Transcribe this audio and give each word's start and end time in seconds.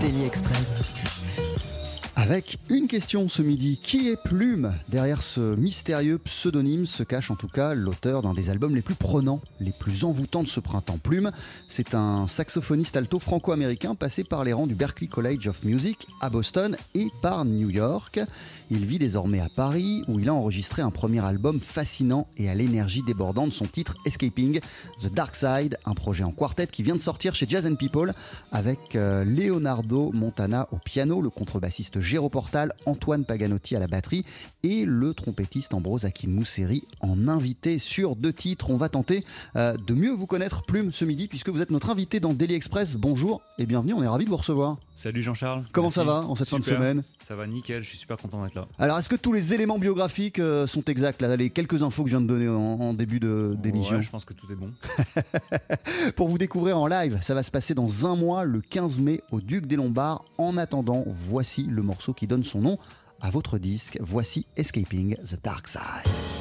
Daily 0.00 0.26
Express. 0.26 0.97
Avec 2.28 2.58
une 2.68 2.88
question 2.88 3.26
ce 3.30 3.40
midi, 3.40 3.78
qui 3.78 4.10
est 4.10 4.22
Plume 4.22 4.74
Derrière 4.90 5.22
ce 5.22 5.56
mystérieux 5.56 6.18
pseudonyme 6.18 6.84
se 6.84 7.02
cache 7.02 7.30
en 7.30 7.36
tout 7.36 7.48
cas 7.48 7.72
l'auteur 7.72 8.20
d'un 8.20 8.34
des 8.34 8.50
albums 8.50 8.74
les 8.74 8.82
plus 8.82 8.96
prenants, 8.96 9.40
les 9.60 9.72
plus 9.72 10.04
envoûtants 10.04 10.42
de 10.42 10.48
ce 10.48 10.60
printemps. 10.60 10.98
Plume, 10.98 11.30
c'est 11.68 11.94
un 11.94 12.26
saxophoniste 12.26 12.98
alto 12.98 13.18
franco-américain 13.18 13.94
passé 13.94 14.24
par 14.24 14.44
les 14.44 14.52
rangs 14.52 14.66
du 14.66 14.74
Berklee 14.74 15.08
College 15.08 15.48
of 15.48 15.64
Music 15.64 16.06
à 16.20 16.28
Boston 16.28 16.76
et 16.94 17.06
par 17.22 17.46
New 17.46 17.70
York. 17.70 18.20
Il 18.70 18.84
vit 18.84 18.98
désormais 18.98 19.40
à 19.40 19.48
Paris 19.48 20.02
où 20.08 20.20
il 20.20 20.28
a 20.28 20.34
enregistré 20.34 20.82
un 20.82 20.90
premier 20.90 21.24
album 21.24 21.58
fascinant 21.58 22.28
et 22.36 22.50
à 22.50 22.54
l'énergie 22.54 23.02
débordante, 23.06 23.54
son 23.54 23.64
titre 23.64 23.94
Escaping, 24.04 24.60
The 25.00 25.10
Dark 25.14 25.34
Side, 25.34 25.78
un 25.86 25.94
projet 25.94 26.24
en 26.24 26.32
quartet 26.32 26.66
qui 26.66 26.82
vient 26.82 26.96
de 26.96 27.00
sortir 27.00 27.34
chez 27.34 27.46
Jazz 27.48 27.66
and 27.66 27.76
People 27.76 28.12
avec 28.52 28.94
euh, 28.94 29.24
Leonardo 29.24 30.12
Montana 30.12 30.68
au 30.72 30.76
piano, 30.76 31.22
le 31.22 31.30
contrebassiste 31.30 31.98
Géro 32.18 32.28
Portal, 32.28 32.72
Antoine 32.84 33.24
Paganotti 33.24 33.76
à 33.76 33.78
la 33.78 33.86
batterie 33.86 34.24
et 34.64 34.84
le 34.84 35.14
trompettiste 35.14 35.72
Ambrose 35.72 36.04
Akin 36.04 36.26
Mousseri 36.26 36.82
en 36.98 37.28
invité 37.28 37.78
sur 37.78 38.16
deux 38.16 38.32
titres. 38.32 38.70
On 38.70 38.76
va 38.76 38.88
tenter 38.88 39.22
euh, 39.54 39.76
de 39.76 39.94
mieux 39.94 40.10
vous 40.10 40.26
connaître 40.26 40.64
Plume 40.64 40.92
ce 40.92 41.04
midi 41.04 41.28
puisque 41.28 41.48
vous 41.48 41.62
êtes 41.62 41.70
notre 41.70 41.90
invité 41.90 42.18
dans 42.18 42.34
Daily 42.34 42.54
Express. 42.54 42.96
Bonjour 42.96 43.40
et 43.56 43.66
bienvenue, 43.66 43.92
on 43.94 44.02
est 44.02 44.08
ravis 44.08 44.24
de 44.24 44.30
vous 44.30 44.36
recevoir. 44.36 44.78
Salut 44.96 45.22
Jean-Charles. 45.22 45.62
Comment 45.70 45.84
Merci. 45.86 45.94
ça 45.94 46.02
va 46.04 46.24
en 46.26 46.34
cette 46.34 46.48
fin 46.48 46.58
de 46.58 46.64
semaine? 46.64 47.04
Ça 47.20 47.36
va 47.36 47.46
nickel, 47.46 47.84
je 47.84 47.88
suis 47.88 47.98
super 47.98 48.16
content 48.16 48.42
d'être 48.42 48.56
là. 48.56 48.66
Alors, 48.80 48.98
est-ce 48.98 49.08
que 49.08 49.14
tous 49.14 49.32
les 49.32 49.54
éléments 49.54 49.78
biographiques 49.78 50.40
euh, 50.40 50.66
sont 50.66 50.82
exacts 50.86 51.22
là, 51.22 51.36
Les 51.36 51.50
quelques 51.50 51.84
infos 51.84 52.02
que 52.02 52.10
je 52.10 52.16
viens 52.16 52.20
de 52.20 52.26
donner 52.26 52.48
en, 52.48 52.56
en 52.56 52.94
début 52.94 53.20
d'émission. 53.20 53.98
Ouais, 53.98 54.02
je 54.02 54.10
pense 54.10 54.24
que 54.24 54.34
tout 54.34 54.50
est 54.50 54.56
bon. 54.56 54.72
Pour 56.16 56.28
vous 56.28 56.36
découvrir 56.36 56.78
en 56.78 56.88
live, 56.88 57.18
ça 57.22 57.32
va 57.34 57.44
se 57.44 57.50
passer 57.52 57.74
dans 57.74 58.06
un 58.06 58.16
mois, 58.16 58.42
le 58.42 58.60
15 58.60 58.98
mai, 58.98 59.20
au 59.30 59.40
Duc 59.40 59.66
des 59.66 59.76
Lombards. 59.76 60.24
En 60.36 60.56
attendant, 60.56 61.04
voici 61.06 61.62
le 61.70 61.82
morceau 61.82 62.07
qui 62.12 62.26
donne 62.26 62.44
son 62.44 62.60
nom 62.60 62.78
à 63.20 63.30
votre 63.30 63.58
disque. 63.58 63.98
Voici 64.00 64.46
Escaping 64.56 65.16
the 65.16 65.42
Dark 65.42 65.68
Side. 65.68 66.37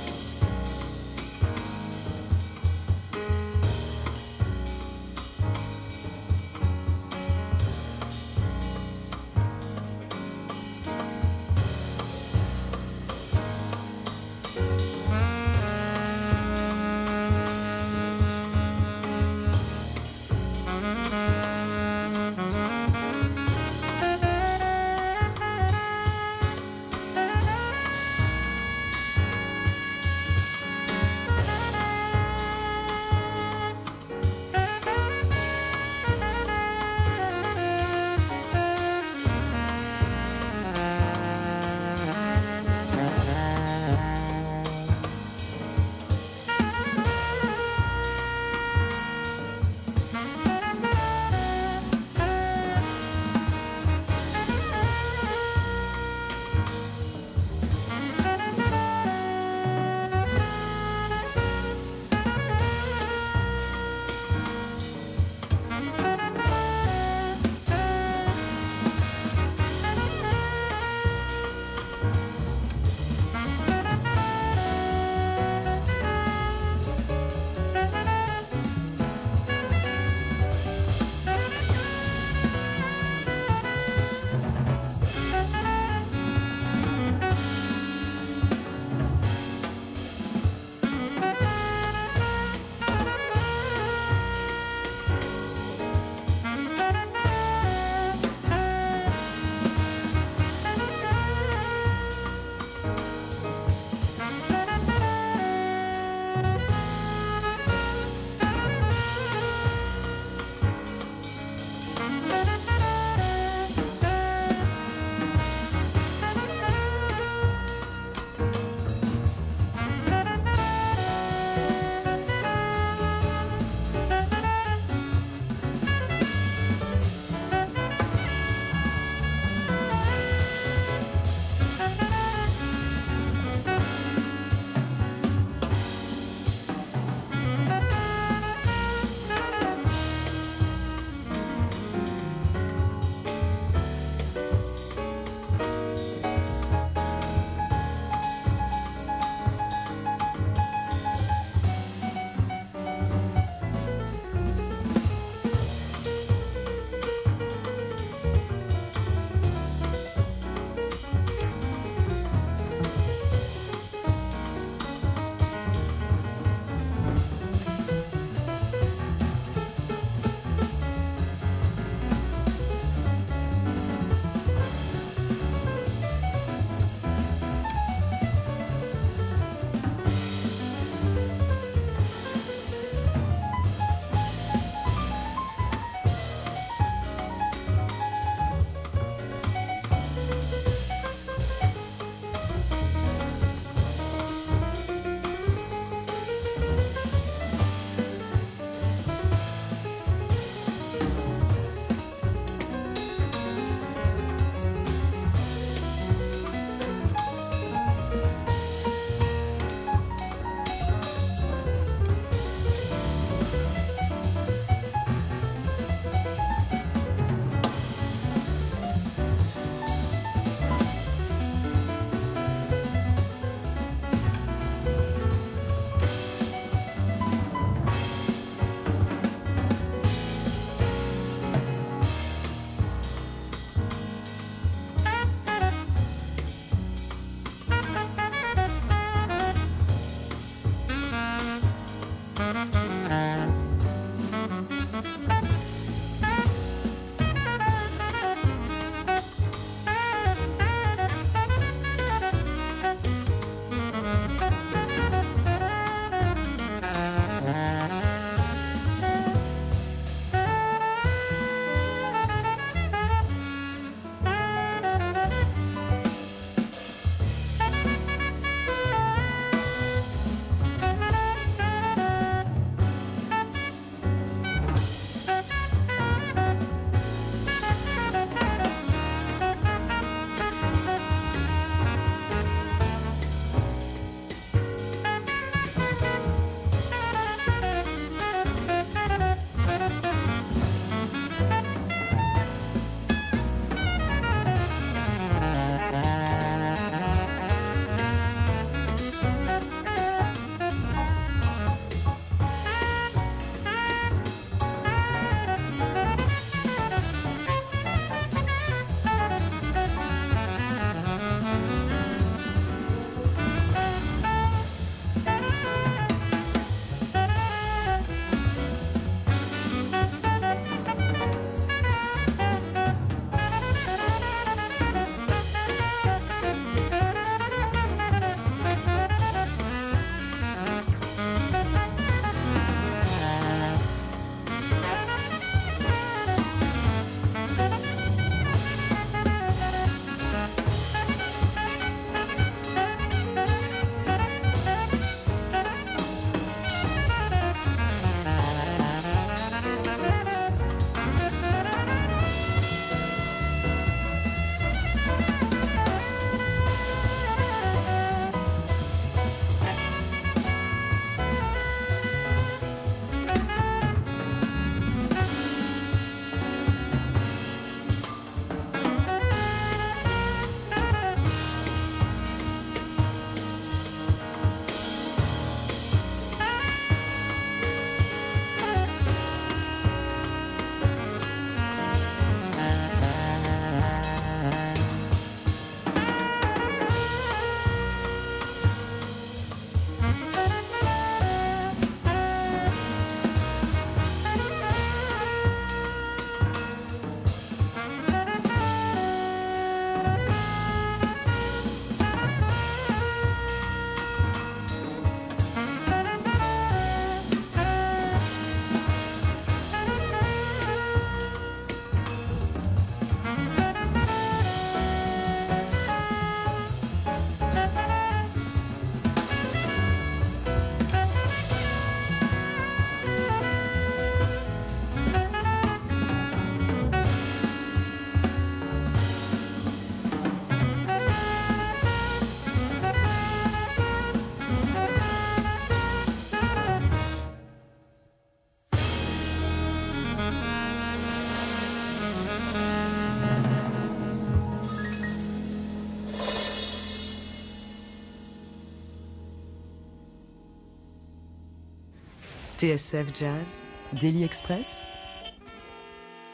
TSF 452.57 453.14
Jazz, 453.14 453.61
Daily 454.02 454.23
Express, 454.23 454.81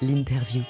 l'interview. 0.01 0.61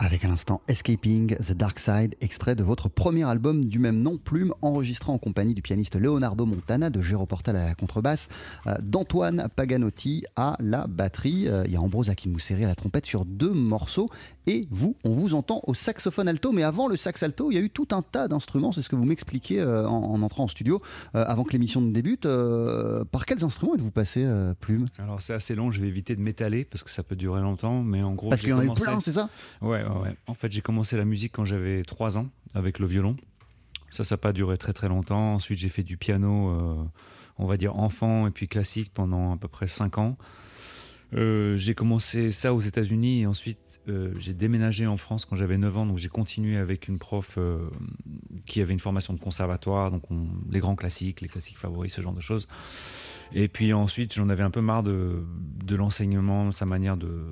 Avec 0.00 0.24
à 0.24 0.28
l'instant 0.28 0.60
Escaping 0.66 1.36
the 1.36 1.52
Dark 1.52 1.78
Side, 1.78 2.16
extrait 2.20 2.56
de 2.56 2.64
votre 2.64 2.88
premier 2.88 3.22
album 3.22 3.64
du 3.64 3.78
même 3.78 4.02
nom, 4.02 4.18
Plume, 4.18 4.52
enregistré 4.60 5.12
en 5.12 5.18
compagnie 5.18 5.54
du 5.54 5.62
pianiste 5.62 5.94
Leonardo 5.94 6.46
Montana, 6.46 6.90
de 6.90 7.00
Géro 7.00 7.26
Portal 7.26 7.56
à 7.56 7.64
la 7.64 7.74
contrebasse, 7.74 8.28
euh, 8.66 8.74
d'Antoine 8.82 9.48
Paganotti 9.54 10.24
à 10.34 10.56
la 10.58 10.88
batterie. 10.88 11.46
Euh, 11.46 11.62
Il 11.66 11.72
y 11.72 11.76
a 11.76 11.80
Ambrose 11.80 12.10
Akimousseri 12.10 12.64
à 12.64 12.68
la 12.68 12.74
trompette 12.74 13.06
sur 13.06 13.24
deux 13.24 13.52
morceaux. 13.52 14.08
Et 14.46 14.66
vous, 14.70 14.96
on 15.04 15.14
vous 15.14 15.34
entend 15.34 15.60
au 15.66 15.72
saxophone 15.74 16.28
alto. 16.28 16.52
Mais 16.52 16.62
avant 16.62 16.86
le 16.88 16.96
sax 16.96 17.22
alto, 17.22 17.50
il 17.50 17.54
y 17.54 17.58
a 17.58 17.60
eu 17.60 17.70
tout 17.70 17.88
un 17.92 18.02
tas 18.02 18.28
d'instruments. 18.28 18.72
C'est 18.72 18.82
ce 18.82 18.88
que 18.88 18.96
vous 18.96 19.04
m'expliquiez 19.04 19.60
euh, 19.60 19.88
en, 19.88 20.12
en 20.12 20.22
entrant 20.22 20.44
en 20.44 20.48
studio, 20.48 20.82
euh, 21.14 21.24
avant 21.26 21.44
que 21.44 21.52
l'émission 21.52 21.80
ne 21.80 21.92
débute. 21.92 22.26
Euh, 22.26 23.04
par 23.04 23.24
quels 23.26 23.44
instruments 23.44 23.74
êtes-vous 23.74 23.90
passé, 23.90 24.26
Plume? 24.60 24.86
Alors 24.98 25.22
c'est 25.22 25.32
assez 25.34 25.54
long, 25.54 25.70
je 25.70 25.80
vais 25.80 25.88
éviter 25.88 26.14
de 26.16 26.20
m'étaler 26.20 26.64
parce 26.64 26.82
que 26.82 26.90
ça 26.90 27.02
peut 27.02 27.16
durer 27.16 27.40
longtemps, 27.40 27.82
mais 27.82 28.02
en 28.02 28.12
gros. 28.12 28.28
Parce 28.28 28.40
qu'il 28.42 28.50
y 28.50 28.52
en 28.52 28.58
a 28.58 28.64
eu 28.64 28.66
commencé- 28.66 28.82
plein, 28.84 29.00
c'est 29.00 29.12
ça? 29.12 29.30
Ouais, 29.62 29.82
ouais, 29.82 30.00
ouais. 30.02 30.16
En 30.26 30.34
fait, 30.34 30.52
j'ai 30.52 30.60
commencé 30.60 30.96
la 30.96 31.04
musique 31.04 31.32
quand 31.32 31.44
j'avais 31.44 31.82
3 31.82 32.18
ans 32.18 32.26
avec 32.54 32.78
le 32.78 32.86
violon. 32.86 33.16
Ça, 33.90 34.04
ça 34.04 34.14
n'a 34.14 34.18
pas 34.18 34.32
duré 34.32 34.56
très 34.58 34.72
très 34.72 34.88
longtemps. 34.88 35.34
Ensuite, 35.34 35.58
j'ai 35.58 35.68
fait 35.68 35.84
du 35.84 35.96
piano, 35.96 36.50
on 37.38 37.46
va 37.46 37.56
dire 37.56 37.76
enfant 37.78 38.26
et 38.26 38.30
puis 38.30 38.48
classique 38.48 38.90
pendant 38.92 39.32
à 39.32 39.36
peu 39.36 39.48
près 39.48 39.68
5 39.68 39.98
ans. 39.98 40.16
Euh, 41.14 41.56
j'ai 41.56 41.74
commencé 41.74 42.30
ça 42.32 42.52
aux 42.54 42.60
États-Unis 42.60 43.20
et 43.22 43.26
ensuite 43.26 43.80
euh, 43.88 44.12
j'ai 44.18 44.32
déménagé 44.32 44.86
en 44.86 44.96
France 44.96 45.24
quand 45.24 45.36
j'avais 45.36 45.58
9 45.58 45.76
ans. 45.76 45.86
Donc 45.86 45.98
j'ai 45.98 46.08
continué 46.08 46.56
avec 46.56 46.88
une 46.88 46.98
prof 46.98 47.36
euh, 47.38 47.58
qui 48.46 48.60
avait 48.60 48.72
une 48.72 48.80
formation 48.80 49.14
de 49.14 49.20
conservatoire, 49.20 49.90
donc 49.90 50.10
on- 50.10 50.26
les 50.50 50.58
grands 50.58 50.74
classiques, 50.74 51.20
les 51.20 51.28
classiques 51.28 51.58
favoris, 51.58 51.92
ce 51.92 52.00
genre 52.00 52.14
de 52.14 52.20
choses. 52.20 52.48
Et 53.32 53.48
puis 53.48 53.72
ensuite, 53.72 54.12
j'en 54.14 54.28
avais 54.28 54.42
un 54.42 54.50
peu 54.50 54.60
marre 54.60 54.82
de, 54.82 55.24
de 55.64 55.76
l'enseignement, 55.76 56.50
sa 56.52 56.66
manière 56.66 56.96
de, 56.96 57.24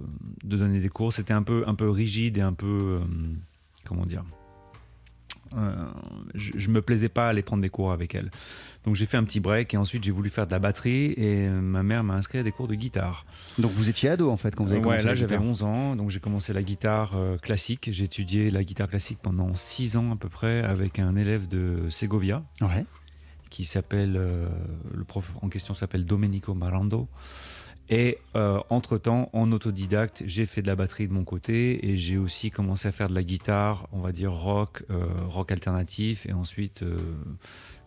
donner 0.44 0.80
des 0.80 0.88
cours. 0.88 1.12
C'était 1.12 1.34
un 1.34 1.42
peu, 1.42 1.64
un 1.66 1.74
peu 1.74 1.88
rigide 1.90 2.38
et 2.38 2.42
un 2.42 2.52
peu. 2.52 3.00
comment 3.84 4.06
dire 4.06 4.24
je, 6.34 6.52
je 6.56 6.70
me 6.70 6.80
plaisais 6.80 7.10
pas 7.10 7.26
à 7.26 7.28
aller 7.30 7.42
prendre 7.42 7.62
des 7.62 7.68
cours 7.68 7.92
avec 7.92 8.14
elle. 8.14 8.30
Donc 8.84 8.96
j'ai 8.96 9.06
fait 9.06 9.16
un 9.16 9.22
petit 9.24 9.38
break 9.38 9.74
et 9.74 9.76
ensuite 9.76 10.02
j'ai 10.02 10.10
voulu 10.10 10.28
faire 10.28 10.46
de 10.46 10.50
la 10.50 10.58
batterie 10.58 11.12
et 11.16 11.46
ma 11.48 11.82
mère 11.84 12.02
m'a 12.02 12.14
inscrit 12.14 12.38
à 12.38 12.42
des 12.42 12.50
cours 12.50 12.66
de 12.66 12.74
guitare. 12.74 13.24
Donc 13.58 13.70
vous 13.72 13.88
étiez 13.88 14.08
ado 14.08 14.30
en 14.30 14.36
fait 14.36 14.56
quand 14.56 14.64
vous 14.64 14.70
avez 14.72 14.80
Ouais, 14.80 14.84
commencé 14.86 15.04
là 15.04 15.10
la 15.10 15.14
j'avais 15.16 15.36
guitare. 15.36 15.48
11 15.50 15.62
ans, 15.62 15.96
donc 15.96 16.10
j'ai 16.10 16.18
commencé 16.20 16.52
la 16.52 16.62
guitare 16.64 17.12
euh, 17.16 17.36
classique. 17.38 17.90
J'ai 17.92 18.04
étudié 18.04 18.50
la 18.50 18.64
guitare 18.64 18.88
classique 18.88 19.18
pendant 19.22 19.54
6 19.54 19.96
ans 19.96 20.12
à 20.12 20.16
peu 20.16 20.28
près 20.28 20.62
avec 20.64 20.98
un 20.98 21.14
élève 21.14 21.46
de 21.48 21.86
Segovia 21.90 22.42
Ouais. 22.60 22.84
qui 23.50 23.64
s'appelle, 23.64 24.16
euh, 24.16 24.48
le 24.92 25.04
prof 25.04 25.30
en 25.42 25.48
question 25.48 25.74
s'appelle 25.74 26.04
Domenico 26.04 26.54
Marando. 26.54 27.08
Et 27.94 28.16
euh, 28.36 28.58
entre-temps, 28.70 29.28
en 29.34 29.52
autodidacte, 29.52 30.22
j'ai 30.24 30.46
fait 30.46 30.62
de 30.62 30.66
la 30.66 30.76
batterie 30.76 31.08
de 31.08 31.12
mon 31.12 31.24
côté 31.24 31.90
et 31.90 31.98
j'ai 31.98 32.16
aussi 32.16 32.50
commencé 32.50 32.88
à 32.88 32.90
faire 32.90 33.10
de 33.10 33.14
la 33.14 33.22
guitare, 33.22 33.86
on 33.92 34.00
va 34.00 34.12
dire 34.12 34.32
rock, 34.32 34.82
euh, 34.88 35.04
rock 35.28 35.52
alternatif 35.52 36.24
et 36.24 36.32
ensuite 36.32 36.84
euh, 36.84 36.96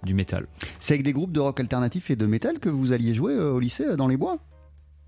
du 0.03 0.13
métal. 0.13 0.45
C'est 0.79 0.93
avec 0.93 1.03
des 1.03 1.11
groupes 1.11 1.31
de 1.31 1.39
rock 1.39 1.59
alternatif 1.59 2.11
et 2.11 2.15
de 2.15 2.27
métal 2.27 2.59
que 2.59 2.69
vous 2.69 2.93
alliez 2.93 3.15
jouer 3.15 3.35
au 3.35 3.59
lycée 3.59 3.97
dans 3.97 4.07
les 4.07 4.15
bois? 4.15 4.37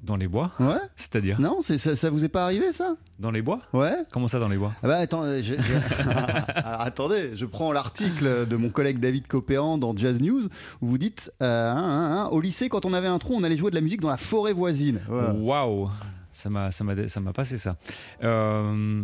Dans 0.01 0.15
les 0.15 0.27
bois 0.27 0.51
Ouais 0.59 0.77
C'est-à-dire 0.95 1.39
Non, 1.41 1.57
c'est- 1.61 1.77
ça, 1.77 1.95
ça 1.95 2.09
vous 2.09 2.23
est 2.23 2.29
pas 2.29 2.43
arrivé 2.43 2.71
ça? 2.71 2.95
Dans 3.19 3.31
les 3.31 3.41
bois? 3.41 3.61
Ouais 3.73 3.95
Comment 4.11 4.27
ça 4.27 4.39
dans 4.39 4.47
les 4.47 4.57
bois? 4.57 4.73
Ah 4.83 4.87
bah 4.87 4.97
attends, 4.97 5.23
euh, 5.23 5.41
Alors, 6.55 6.81
attendez, 6.81 7.31
je 7.35 7.45
prends 7.45 7.71
l'article 7.71 8.47
de 8.47 8.55
mon 8.55 8.69
collègue 8.69 8.99
David 8.99 9.27
Copéran 9.27 9.77
dans 9.77 9.95
Jazz 9.97 10.21
News 10.21 10.43
où 10.81 10.87
vous 10.87 10.97
dites 10.97 11.31
euh, 11.41 11.71
hein, 11.71 11.75
hein, 11.77 12.17
hein, 12.25 12.29
au 12.31 12.41
lycée 12.41 12.69
quand 12.69 12.85
on 12.85 12.93
avait 12.93 13.07
un 13.07 13.17
trou 13.19 13.33
on 13.35 13.43
allait 13.43 13.57
jouer 13.57 13.71
de 13.71 13.75
la 13.75 13.81
musique 13.81 14.01
dans 14.01 14.09
la 14.09 14.17
forêt 14.17 14.53
voisine. 14.53 15.01
Voilà. 15.07 15.33
Waouh 15.33 15.89
Ça 16.31 16.49
m'a 16.49 16.71
ça 16.71 16.83
m'a 16.83 17.09
ça 17.09 17.19
m'a 17.19 17.33
passé 17.33 17.57
ça. 17.57 17.75
Euh, 18.23 19.01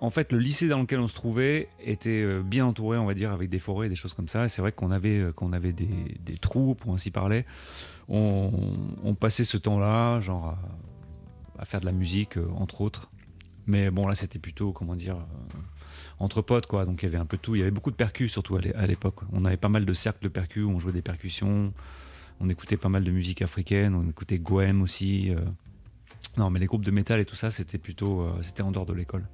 en- 0.00 0.10
fait, 0.10 0.32
le 0.32 0.38
lycée 0.38 0.68
dans 0.68 0.80
lequel 0.80 1.00
on 1.00 1.08
se 1.08 1.14
trouvait 1.14 1.68
était 1.80 2.22
euh, 2.22 2.42
bien 2.42 2.66
entouré, 2.66 2.98
on 2.98 3.06
va 3.06 3.14
dire, 3.14 3.32
avec 3.32 3.48
des 3.48 3.58
forêts 3.58 3.86
et 3.86 3.88
des 3.88 3.94
choses 3.96 4.14
comme 4.14 4.28
ça. 4.28 4.44
Et 4.44 4.48
c'est 4.48 4.62
vrai 4.62 4.72
qu'on 4.72 4.90
avait, 4.90 5.18
euh, 5.18 5.32
avait 5.52 5.72
des, 5.72 6.36
trous, 6.40 6.74
pour 6.74 6.94
ainsi 6.94 7.10
parler. 7.10 7.44
On, 8.08 9.14
passait 9.18 9.44
ce 9.44 9.56
temps-là, 9.56 10.20
genre, 10.20 10.56
à, 11.58 11.64
faire 11.64 11.80
de 11.80 11.86
la 11.86 11.92
musique, 11.92 12.36
euh, 12.36 12.48
entre 12.56 12.80
autres. 12.80 13.10
Mais 13.66 13.90
bon, 13.90 14.08
là, 14.08 14.14
c'était 14.14 14.38
plutôt, 14.38 14.72
comment 14.72 14.96
dire, 14.96 15.16
entre 16.18 16.42
potes, 16.42 16.66
quoi. 16.66 16.84
Donc, 16.84 17.02
il 17.02 17.06
y 17.06 17.08
avait 17.08 17.18
un 17.18 17.26
peu 17.26 17.38
tout. 17.38 17.54
Il 17.54 17.60
y 17.60 17.62
avait 17.62 17.70
beaucoup 17.70 17.90
de 17.92 17.96
percus, 17.96 18.32
surtout 18.32 18.56
à 18.56 18.60
l'é- 18.60 18.74
à 18.74 18.86
l'époque. 18.86 19.20
On 19.32 19.44
avait 19.44 19.56
pas 19.56 19.68
mal 19.68 19.84
de 19.84 19.92
cercles 19.94 20.24
de 20.24 20.28
percus 20.28 20.64
où 20.64 20.70
on 20.70 20.78
jouait 20.78 20.92
des 20.92 21.02
percussions. 21.02 21.72
On 22.40 22.48
écoutait 22.48 22.76
pas 22.76 22.88
mal 22.88 23.04
de 23.04 23.10
musique 23.12 23.40
africaine. 23.40 23.94
On 23.94 24.08
écoutait 24.08 24.38
Goem 24.38 24.82
aussi. 24.82 25.32
Non, 26.38 26.48
mais 26.50 26.58
les 26.60 26.66
groupes 26.66 26.84
de 26.84 26.90
métal 26.90 27.20
et 27.20 27.24
tout 27.24 27.36
ça, 27.36 27.50
c'était 27.50 27.78
plutôt, 27.78 28.22
euh, 28.22 28.32
c'était 28.42 28.62
en 28.62 28.70
dehors 28.72 28.86
de 28.86 28.94
l'école. 28.94 29.24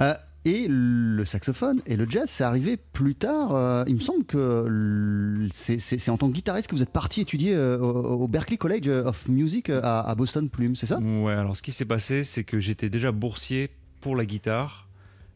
Euh, 0.00 0.14
et 0.44 0.66
le 0.68 1.24
saxophone 1.24 1.80
et 1.86 1.96
le 1.96 2.08
jazz, 2.08 2.30
c'est 2.30 2.44
arrivé 2.44 2.76
plus 2.76 3.16
tard. 3.16 3.52
euh, 3.54 3.82
il 3.88 3.96
me 3.96 4.00
semble 4.00 4.24
que 4.24 5.48
c'est- 5.52 6.08
en 6.08 6.16
tant 6.16 6.28
que 6.28 6.34
guitariste 6.34 6.68
que 6.70 6.76
vous 6.76 6.82
êtes 6.82 6.92
parti 6.92 7.20
étudier 7.20 7.56
au, 7.58 8.22
au 8.22 8.28
Berklee 8.28 8.58
College 8.58 8.86
of 8.88 9.28
Music 9.28 9.70
à, 9.70 10.00
à 10.02 10.14
Boston, 10.14 10.48
Plume, 10.48 10.76
c'est 10.76 10.86
ça? 10.86 10.98
Ouais, 11.00 11.32
alors 11.32 11.56
ce 11.56 11.62
qui 11.62 11.72
s'est 11.72 11.84
passé, 11.84 12.22
c'est 12.22 12.44
que 12.44 12.60
j'étais 12.60 12.90
déjà 12.90 13.10
boursier 13.10 13.70
pour 14.00 14.14
la 14.14 14.24
guitare 14.24 14.86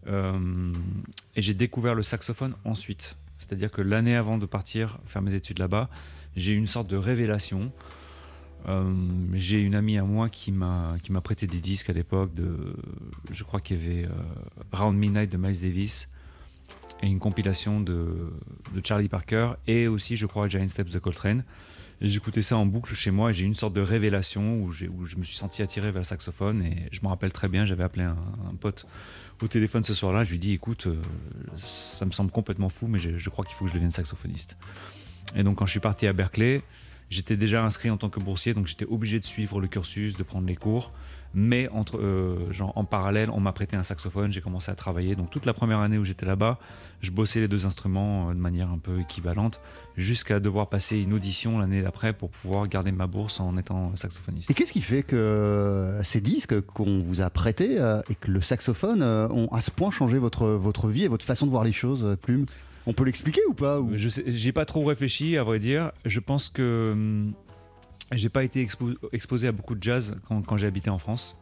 et 0.07 1.43
j'ai 1.43 1.55
découvert 1.55 1.95
le 1.95 2.03
saxophone 2.03 2.55
ensuite. 2.65 3.17
C'est-à-dire 3.39 3.71
que 3.71 3.83
l'année 3.83 4.15
avant 4.17 4.39
de 4.39 4.47
partir 4.47 4.99
faire 5.07 5.23
mes 5.23 5.35
études 5.35 5.59
là-bas, 5.59 5.89
j'ai 6.37 6.53
eu 6.53 6.57
une 6.57 6.67
sorte 6.67 6.89
de 6.89 6.97
révélation. 6.97 7.73
Euh, 8.69 8.93
j'ai 9.33 9.61
une 9.61 9.75
amie 9.75 9.97
à 9.99 10.05
moi 10.05 10.29
qui 10.29 10.53
m'a 10.53 10.97
qui 11.03 11.13
m'a 11.13 11.21
prêté 11.21 11.47
des 11.47 11.61
disques 11.61 11.89
à 11.89 11.93
l'époque 11.93 12.35
de 12.35 12.77
je 13.31 13.45
crois 13.45 13.61
qu'il 13.61 13.79
y 13.79 13.83
avait 13.83 14.05
euh, 14.05 14.11
Round 14.73 14.99
Midnight 14.99 15.33
de 15.33 15.39
Miles 15.39 15.61
Davis 15.61 16.09
et 17.03 17.07
une 17.07 17.19
compilation 17.19 17.81
de, 17.81 18.31
Charlie 18.85 19.09
Parker 19.09 19.53
et 19.67 19.89
aussi 19.89 20.17
je 20.17 20.27
crois 20.27 20.49
Giant 20.49 20.69
Steps 20.69 20.93
de 20.93 20.99
Coltrane. 20.99 21.45
J'écoutais 22.03 22.41
ça 22.41 22.57
en 22.57 22.65
boucle 22.65 22.95
chez 22.95 23.11
moi 23.11 23.31
et 23.31 23.35
j'ai 23.35 23.45
eu 23.45 23.47
une 23.47 23.55
sorte 23.55 23.75
de 23.75 23.83
révélation 23.83 24.63
où, 24.63 24.73
je 24.73 24.87
me 24.89 25.25
suis 25.25 25.37
senti 25.37 25.61
attiré 25.61 25.91
vers 25.91 26.01
le 26.01 26.05
saxophone 26.05 26.63
et 26.63 26.89
je 26.93 27.01
me 27.03 27.09
rappelle 27.09 27.33
très 27.33 27.49
bien 27.49 27.67
j'avais 27.67 27.85
appelé 27.85 28.05
un, 28.05 28.17
un 28.51 28.55
pote 28.55 28.87
au 29.43 29.49
téléphone 29.49 29.85
ce 29.85 29.93
soir-là 29.93 30.25
je 30.25 30.31
lui 30.31 30.39
dis 30.39 30.53
écoute 30.53 30.87
euh, 30.87 30.97
ça 31.57 32.07
me 32.07 32.11
semble 32.11 32.31
complètement 32.31 32.71
fou 32.71 32.87
mais 32.87 32.99
je, 32.99 33.19
je 33.19 33.31
crois 33.31 33.45
qu'il 33.45 33.55
faut 33.55 33.65
que 33.65 33.71
je 33.71 33.75
devienne 33.75 33.91
saxophoniste. 33.91 34.57
Et 35.37 35.43
donc 35.43 35.59
quand 35.59 35.67
je 35.67 35.73
suis 35.73 35.81
parti 35.81 36.07
à 36.07 36.15
Berkeley 36.15 36.63
J'étais 37.11 37.37
déjà 37.37 37.65
inscrit 37.65 37.91
en 37.91 37.97
tant 37.97 38.09
que 38.09 38.21
boursier, 38.21 38.55
donc 38.55 38.69
j'étais 38.69 38.87
obligé 38.87 39.19
de 39.19 39.25
suivre 39.25 39.61
le 39.61 39.67
cursus, 39.67 40.17
de 40.17 40.23
prendre 40.23 40.47
les 40.47 40.57
cours. 40.57 40.93
Mais 41.33 41.69
entre, 41.69 41.99
euh, 42.01 42.51
en 42.61 42.85
parallèle, 42.85 43.31
on 43.31 43.41
m'a 43.41 43.53
prêté 43.53 43.77
un 43.77 43.85
saxophone, 43.85 44.33
j'ai 44.33 44.41
commencé 44.41 44.71
à 44.71 44.75
travailler. 44.75 45.15
Donc 45.15 45.31
toute 45.31 45.47
la 45.47 45.55
première 45.55 45.79
année 45.79 45.97
où 45.99 46.05
j'étais 46.05 46.27
là-bas, 46.27 46.59
je 47.03 47.11
bossais 47.13 47.41
les 47.41 47.47
deux 47.49 47.67
instruments 47.67 48.31
euh, 48.31 48.35
de 48.35 48.39
manière 48.39 48.71
un 48.71 48.79
peu 48.79 49.01
équivalente, 49.01 49.61
jusqu'à 49.97 50.41
devoir 50.41 50.69
passer 50.69 50.99
une 50.99 51.13
audition 51.13 51.59
l'année 51.59 51.83
d'après 51.83 52.13
pour 52.13 52.31
pouvoir 52.31 52.67
garder 52.69 52.91
ma 52.91 53.07
bourse 53.07 53.39
en 53.39 53.57
étant 53.57 53.95
saxophoniste. 53.97 54.51
Et 54.51 54.55
qu'est-ce 54.55 54.73
qui 54.73 54.81
fait 54.81 55.05
que 55.05 55.17
euh, 55.17 56.03
ces 56.03 56.21
disques 56.21 56.61
qu'on 56.61 56.99
vous 56.99 57.21
a 57.21 57.31
prêtés 57.31 57.77
et 58.09 58.15
que 58.17 58.31
le 58.31 58.41
saxophone 58.41 59.03
ont 59.03 59.49
à 59.53 59.61
ce 59.61 59.71
point 59.71 59.91
changé 59.91 60.19
votre, 60.19 60.47
votre 60.47 60.89
vie 60.89 61.05
et 61.05 61.09
votre 61.09 61.25
façon 61.25 61.47
de 61.47 61.51
voir 61.51 61.65
les 61.65 61.73
choses, 61.73 62.17
Plume? 62.23 62.47
On 62.87 62.93
peut 62.93 63.05
l'expliquer 63.05 63.41
ou 63.49 63.55
pas 63.55 63.81
Je 63.93 64.09
j'ai 64.27 64.53
pas 64.53 64.65
trop 64.65 64.85
réfléchi, 64.85 65.37
à 65.37 65.45
vrai 65.45 65.59
dire. 65.59 65.93
Je 66.05 66.21
pense 66.21 66.49
que 66.49 66.89
hum, 66.91 67.35
j'ai 68.13 68.29
pas 68.29 68.45
été 68.45 68.65
expo- 68.65 68.97
exposé 69.13 69.49
à 69.49 69.53
beaucoup 69.53 69.75
de 69.75 69.83
jazz 69.83 70.17
quand, 70.27 70.57
j'ai 70.57 70.67
habité 70.67 70.91
en 70.91 70.99
France. 70.99 71.37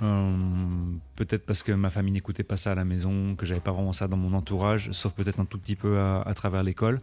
Hum, 0.00 1.00
peut-être 1.16 1.44
parce 1.44 1.62
que 1.62 1.72
ma 1.72 1.90
famille 1.90 2.12
n'écoutait 2.12 2.44
pas 2.44 2.56
ça 2.56 2.72
à 2.72 2.74
la 2.74 2.84
maison, 2.84 3.34
que 3.34 3.44
j'avais 3.46 3.60
pas 3.60 3.72
vraiment 3.72 3.92
ça 3.92 4.06
dans 4.06 4.16
mon 4.16 4.32
entourage, 4.36 4.90
sauf 4.92 5.12
peut-être 5.12 5.40
un 5.40 5.44
tout 5.44 5.58
petit 5.58 5.76
peu 5.76 5.98
à, 5.98 6.32
travers 6.34 6.62
l'école. 6.62 7.00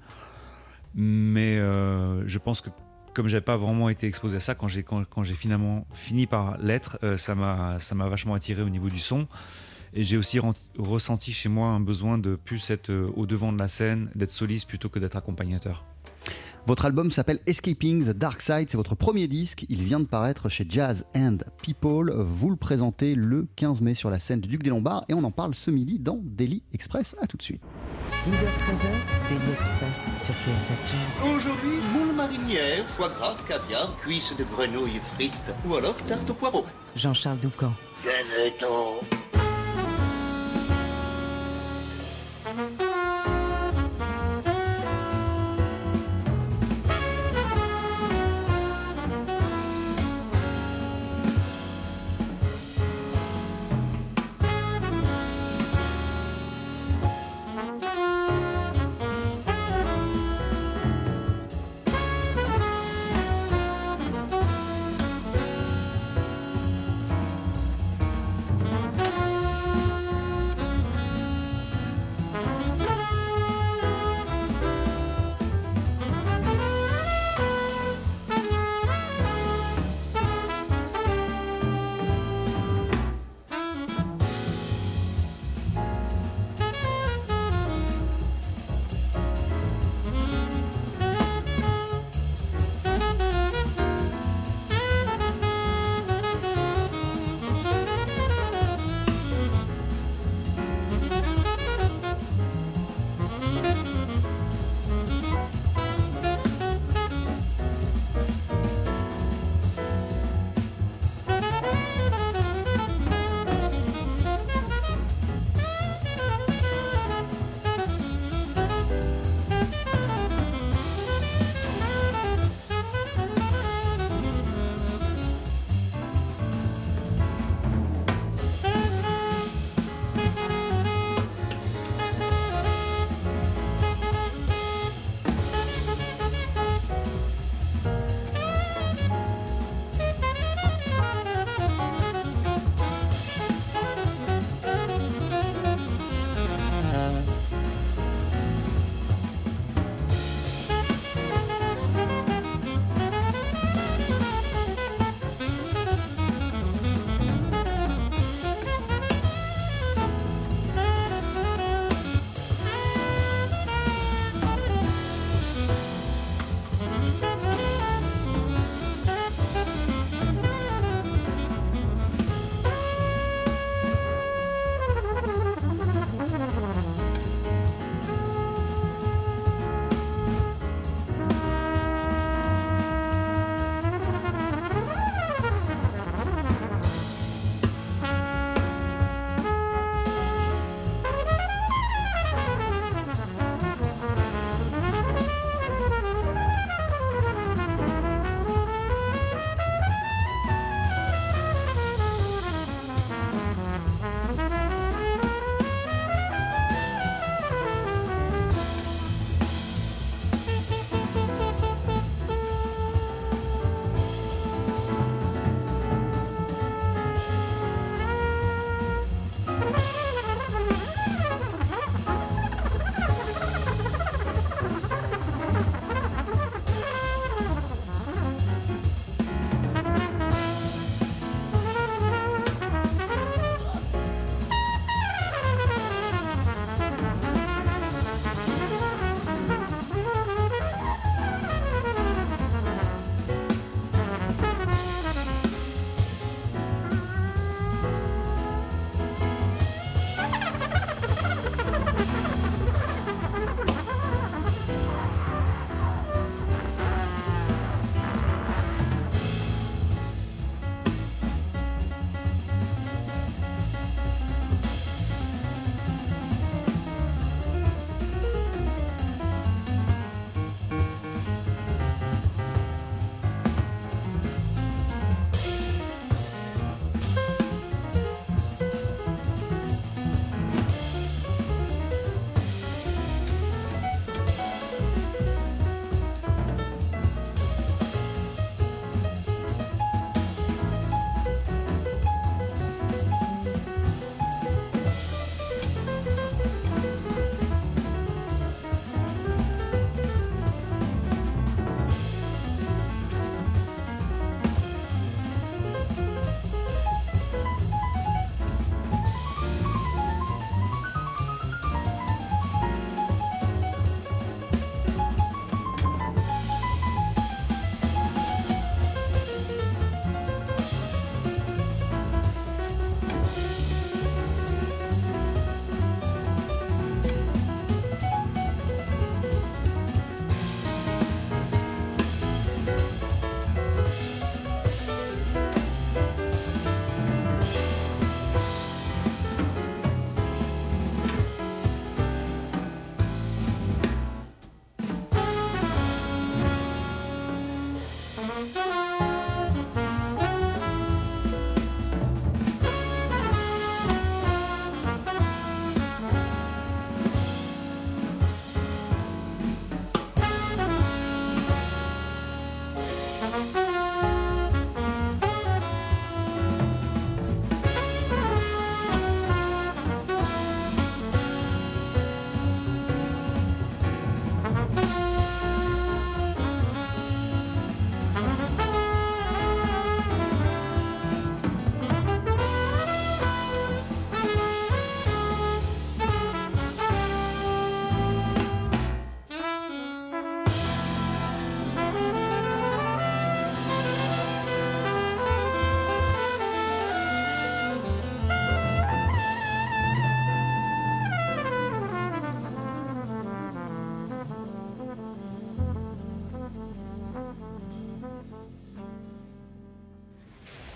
Mais 0.95 1.57
euh, 1.57 2.25
je 2.25 2.39
pense 2.39 2.61
que 2.61 2.69
comme 3.13 3.27
j'avais 3.27 3.43
pas 3.43 3.57
vraiment 3.57 3.89
été 3.89 4.07
exposé 4.07 4.37
à 4.37 4.39
ça, 4.39 4.55
quand 4.55 4.67
j'ai 4.67 4.83
quand, 4.83 5.05
finalement 5.23 5.85
fini 5.93 6.25
par 6.25 6.57
l'être, 6.57 6.99
euh, 7.03 7.17
ça 7.17 7.35
m'a 7.35 7.79
ça 7.79 7.95
m'a 7.95 8.07
vachement 8.07 8.33
attiré 8.33 8.61
au 8.61 8.69
niveau 8.69 8.89
du 8.89 8.99
son. 8.99 9.27
Et 9.95 10.03
j'ai 10.03 10.17
aussi 10.17 10.39
ressenti 10.77 11.31
chez 11.31 11.47
moi 11.47 11.69
un 11.69 11.79
besoin 11.79 12.17
de 12.17 12.35
plus 12.35 12.69
être 12.69 12.89
euh, 12.89 13.09
au 13.15 13.25
devant 13.25 13.53
de 13.53 13.57
la 13.57 13.69
scène, 13.69 14.11
d'être 14.13 14.29
soliste 14.29 14.67
plutôt 14.67 14.89
que 14.89 14.99
d'être 14.99 15.15
accompagnateur. 15.15 15.85
Votre 16.67 16.85
album 16.85 17.11
s'appelle 17.11 17.39
Escaping 17.45 18.05
the 18.05 18.09
Dark 18.09 18.41
Side, 18.41 18.69
c'est 18.69 18.75
votre 18.75 18.95
premier 18.95 19.27
disque, 19.27 19.65
il 19.69 19.83
vient 19.83 19.99
de 19.99 20.05
paraître 20.05 20.49
chez 20.49 20.65
Jazz 20.67 21.05
and 21.15 21.37
People. 21.61 22.11
Vous 22.11 22.49
le 22.49 22.55
présentez 22.55 23.13
le 23.13 23.47
15 23.55 23.81
mai 23.81 23.93
sur 23.93 24.09
la 24.09 24.19
scène 24.19 24.41
du 24.41 24.49
Duc 24.49 24.63
des 24.63 24.71
Lombards 24.71 25.05
et 25.07 25.13
on 25.13 25.23
en 25.23 25.31
parle 25.31 25.53
ce 25.53 25.69
midi 25.69 25.99
dans 25.99 26.19
Daily 26.23 26.63
Express. 26.73 27.15
À 27.21 27.27
tout 27.27 27.37
de 27.37 27.43
suite. 27.43 27.61
12h13h, 28.25 29.29
Daily 29.29 29.53
Express 29.53 30.15
sur 30.19 30.33
TSF 30.33 30.87
Jazz. 30.87 31.35
Aujourd'hui, 31.35 31.77
moule 31.93 32.15
marinière, 32.15 32.83
foie 32.87 33.09
gras, 33.09 33.37
caviar, 33.47 33.95
cuisses 33.97 34.33
de 34.35 34.43
grenouille 34.43 34.99
frites 35.13 35.55
ou 35.69 35.75
alors 35.75 35.95
tarte 36.07 36.29
au 36.31 36.33
poireau. 36.33 36.65
Jean-Charles 36.95 37.39
Doucan. 37.39 37.73
Venez-t'en. 38.01 39.24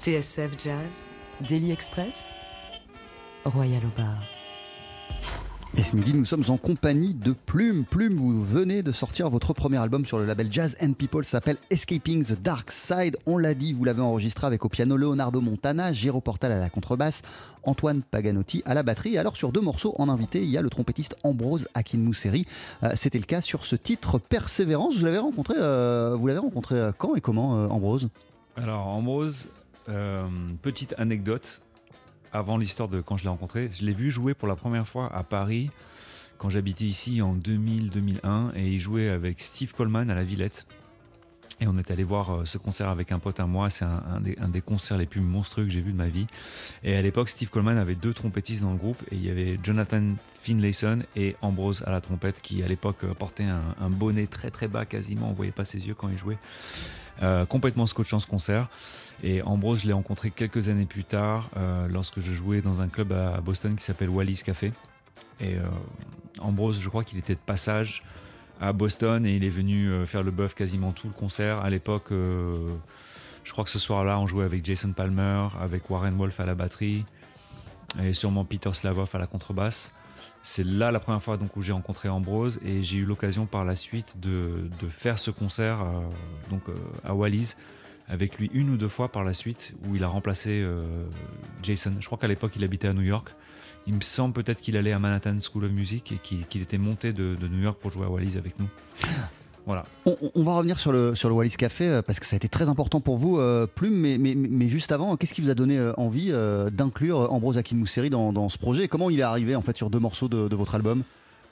TSF 0.02 0.52
Jazz, 0.58 1.08
Daily 1.50 1.72
Express, 1.74 2.32
Royal 3.44 3.82
au 3.84 4.02
bar. 4.02 4.24
Et 5.78 5.84
ce 5.84 5.94
midi, 5.94 6.14
nous 6.14 6.24
sommes 6.24 6.46
en 6.48 6.56
compagnie 6.56 7.14
de 7.14 7.34
Plume. 7.34 7.84
Plume, 7.84 8.16
vous 8.16 8.42
venez 8.42 8.82
de 8.82 8.94
sortir 8.94 9.30
votre 9.30 9.52
premier 9.54 9.76
album 9.76 10.06
sur 10.06 10.18
le 10.18 10.26
label 10.26 10.48
Jazz 10.52 10.78
and 10.82 10.94
People, 10.94 11.26
s'appelle 11.26 11.58
Escaping 11.70 12.24
the 12.24 12.42
Dark 12.42 12.72
Side. 12.72 13.18
On 13.26 13.38
l'a 13.38 13.54
dit, 13.54 13.74
vous 13.74 13.84
l'avez 13.84 14.02
enregistré 14.02 14.48
avec 14.48 14.64
au 14.64 14.70
piano 14.70 14.96
Leonardo 14.96 15.42
Montana, 15.42 15.92
Giro 15.92 16.22
Portal 16.22 16.54
à 16.54 16.60
la 16.60 16.70
contrebasse, 16.70 17.22
Antoine 17.64 18.02
Paganotti 18.02 18.64
à 18.66 18.74
la 18.76 18.84
batterie. 18.84 19.16
Et 19.16 19.18
alors 19.18 19.36
sur 19.36 19.52
deux 19.52 19.62
morceaux 19.62 19.96
en 20.00 20.08
invité, 20.08 20.42
il 20.42 20.50
y 20.50 20.58
a 20.58 20.62
le 20.62 20.70
trompettiste 20.70 21.18
Ambrose 21.26 21.68
Akinmuseri. 21.74 22.46
Euh, 22.84 22.94
C'était 22.96 23.20
le 23.20 23.26
cas 23.26 23.42
sur 23.42 23.66
ce 23.66 23.76
titre 23.76 24.18
Persévérance. 24.18 24.96
Vous 24.98 25.06
l'avez 25.06 25.20
rencontré, 25.20 25.56
euh, 25.58 26.16
vous 26.18 26.26
l'avez 26.26 26.40
rencontré 26.40 26.76
euh, 26.76 26.92
quand 26.98 27.16
et 27.16 27.22
comment, 27.22 27.58
euh, 27.58 27.68
Ambrose? 27.68 28.08
Alors, 28.58 28.88
Ambrose, 28.88 29.48
euh, 29.90 30.28
petite 30.62 30.94
anecdote. 30.98 31.62
Avant 32.32 32.58
l'histoire 32.58 32.90
de 32.90 33.02
quand 33.02 33.18
je 33.18 33.24
l'ai 33.24 33.30
rencontré, 33.30 33.70
je 33.70 33.84
l'ai 33.86 33.92
vu 33.92 34.12
jouer 34.12 34.36
pour 34.36 34.48
la 34.48 34.56
première 34.56 34.88
fois 34.88 35.12
à 35.14 35.24
Paris 35.24 35.72
quand 36.38 36.50
j'habitais 36.50 36.86
ici 36.86 37.22
en 37.22 37.36
2000-2001 37.36 38.56
et 38.56 38.68
il 38.68 38.80
jouait 38.80 39.10
avec 39.10 39.42
Steve 39.42 39.74
Coleman 39.74 40.10
à 40.12 40.16
la 40.16 40.24
Villette. 40.24 40.68
Et 41.62 41.68
on 41.68 41.78
est 41.78 41.92
allé 41.92 42.04
voir 42.04 42.32
euh, 42.32 42.46
ce 42.46 42.58
concert 42.58 42.88
avec 42.88 43.12
un 43.12 43.20
pote 43.20 43.40
à 43.40 43.46
moi. 43.46 43.70
C'est 43.70 43.84
un, 43.84 44.22
des, 44.22 44.62
concerts 44.62 44.98
les 44.98 45.06
plus 45.06 45.20
monstrueux 45.20 45.66
que 45.66 45.72
j'ai 45.72 45.82
vu 45.82 45.92
de 45.92 45.98
ma 45.98 46.08
vie. 46.08 46.28
Et 46.84 46.96
à 46.96 47.02
l'époque, 47.02 47.30
Steve 47.30 47.50
Coleman 47.50 47.78
avait 47.78 47.96
deux 47.96 48.14
trompettistes 48.14 48.62
dans 48.62 48.72
le 48.72 48.78
groupe. 48.78 49.02
Et 49.12 49.16
il 49.16 49.26
y 49.26 49.30
avait 49.30 49.60
Jonathan 49.62 50.14
Finlayson 50.40 51.00
et 51.18 51.36
Ambrose 51.42 51.84
à 51.86 51.92
la 51.92 52.00
trompette 52.00 52.42
qui, 52.42 52.64
à 52.64 52.68
l'époque, 52.68 53.04
euh, 53.04 53.14
portait 53.14 53.44
un, 53.44 53.76
un 53.82 53.90
bonnet 53.90 54.28
très 54.28 54.52
très 54.52 54.70
bas 54.70 54.86
quasiment. 54.86 55.30
On 55.30 55.34
voyait 55.34 55.52
pas 55.52 55.66
ses 55.66 55.86
yeux 55.86 55.96
quand 55.96 56.08
il 56.08 56.18
jouait. 56.18 56.38
Euh, 57.22 57.46
complètement 57.46 57.86
scotchant 57.86 58.20
ce 58.20 58.28
concert. 58.28 58.70
Et 59.24 59.42
Ambrose, 59.42 59.82
je 59.82 59.88
l'ai 59.88 59.94
rencontré 59.94 60.32
quelques 60.32 60.70
années 60.70 60.86
plus 60.86 61.04
tard 61.04 61.50
euh, 61.58 61.88
lorsque 61.88 62.20
je 62.20 62.34
jouais 62.34 62.62
dans 62.62 62.82
un 62.82 62.88
club 62.88 63.12
à 63.12 63.42
Boston 63.42 63.76
qui 63.76 63.84
s'appelle 63.84 64.10
Wallis 64.10 64.42
Café. 64.46 64.72
Et 65.42 65.56
euh, 65.56 65.64
Ambrose, 66.40 66.80
je 66.80 66.90
crois 66.90 67.04
qu'il 67.04 67.18
était 67.18 67.34
de 67.34 67.40
passage 67.40 68.04
à 68.62 68.72
Boston 68.72 69.26
et 69.26 69.36
il 69.36 69.44
est 69.44 69.50
venu 69.50 69.90
euh, 69.90 70.06
faire 70.06 70.24
le 70.24 70.32
bœuf 70.32 70.54
quasiment 70.54 70.92
tout 70.92 71.08
le 71.08 71.14
concert. 71.14 71.60
À 71.60 71.70
l'époque, 71.70 72.12
je 72.12 73.52
crois 73.52 73.64
que 73.66 73.70
ce 73.70 73.80
soir-là, 73.80 74.20
on 74.20 74.28
jouait 74.28 74.46
avec 74.46 74.66
Jason 74.66 74.94
Palmer, 74.94 75.48
avec 75.60 75.90
Warren 75.90 76.16
Wolf 76.16 76.40
à 76.40 76.46
la 76.46 76.56
batterie 76.56 77.04
et 78.02 78.14
sûrement 78.14 78.46
Peter 78.46 78.74
Slavov 78.74 79.10
à 79.14 79.18
la 79.18 79.28
contrebasse. 79.28 79.92
C'est 80.44 80.64
là 80.64 80.92
la 80.92 81.00
première 81.02 81.22
fois 81.22 81.36
donc, 81.36 81.58
où 81.58 81.62
j'ai 81.62 81.74
rencontré 81.74 82.08
Ambrose 82.08 82.60
et 82.64 82.84
j'ai 82.84 83.00
eu 83.00 83.06
l'occasion 83.06 83.46
par 83.46 83.66
la 83.66 83.76
suite 83.76 84.18
de, 84.20 84.70
faire 84.88 85.20
ce 85.20 85.32
concert 85.32 85.80
donc, 86.50 86.62
à 87.04 87.14
Wallis 87.14 87.56
avec 88.10 88.38
lui 88.40 88.50
une 88.54 88.72
ou 88.72 88.78
deux 88.78 88.88
fois 88.88 89.12
par 89.12 89.24
la 89.24 89.34
suite 89.34 89.74
où 89.88 89.96
il 89.96 90.04
a 90.04 90.08
remplacé 90.08 90.62
euh, 90.62 90.82
Jason. 91.64 91.94
Je 92.00 92.06
crois 92.06 92.18
qu'à 92.18 92.28
l'époque 92.28 92.54
il 92.56 92.64
habitait 92.64 92.88
à 92.88 92.94
New 92.94 93.04
York. 93.04 93.30
Il 93.88 93.96
me 93.96 94.02
semble 94.02 94.34
peut-être 94.34 94.62
qu'il 94.62 94.76
allait 94.78 94.92
à 94.92 95.00
Manhattan 95.00 95.38
School 95.40 95.66
of 95.66 95.72
Music 95.72 96.12
et 96.12 96.18
qu'il 96.18 96.62
était 96.62 96.78
monté 96.78 97.14
de, 97.14 97.36
de 97.36 97.48
New 97.48 97.62
York 97.62 97.78
pour 97.80 97.92
jouer 97.92 98.06
à 98.06 98.10
Wallis 98.10 98.38
avec 98.38 98.60
nous. 98.60 98.68
Voilà. 99.66 99.84
On, 100.06 100.44
va 100.44 100.54
revenir 100.54 100.80
sur 100.80 100.92
le, 100.92 101.14
sur 101.14 101.30
le 101.30 101.36
Wallis 101.36 101.52
Café 101.52 101.88
euh, 101.88 102.02
parce 102.02 102.20
que 102.20 102.26
ça 102.26 102.36
a 102.36 102.38
été 102.38 102.50
très 102.50 102.70
important 102.70 103.02
pour 103.02 103.18
vous, 103.18 103.38
euh, 103.38 103.68
Plume. 103.68 103.94
Mais, 103.94 104.18
mais, 104.18 104.34
mais 104.36 104.68
juste 104.68 104.92
avant, 104.92 105.16
qu'est-ce 105.16 105.34
qui 105.34 105.42
vous 105.42 105.52
a 105.52 105.54
donné 105.54 105.80
envie 105.98 106.30
euh, 106.32 106.72
d'inclure 106.72 107.32
Ambrose 107.32 107.60
Akinmuseri 107.60 108.10
dans, 108.10 108.34
dans 108.34 108.50
ce 108.50 108.58
projet? 108.58 108.86
Et 108.86 108.88
Comment 108.88 109.12
il 109.12 109.20
est 109.20 109.24
arrivé 109.24 109.56
en 109.56 109.62
fait 109.62 109.78
sur 109.78 109.92
deux 109.92 110.00
morceaux 110.00 110.28
de, 110.28 110.48
de 110.48 110.56
votre 110.56 110.74
album? 110.74 111.04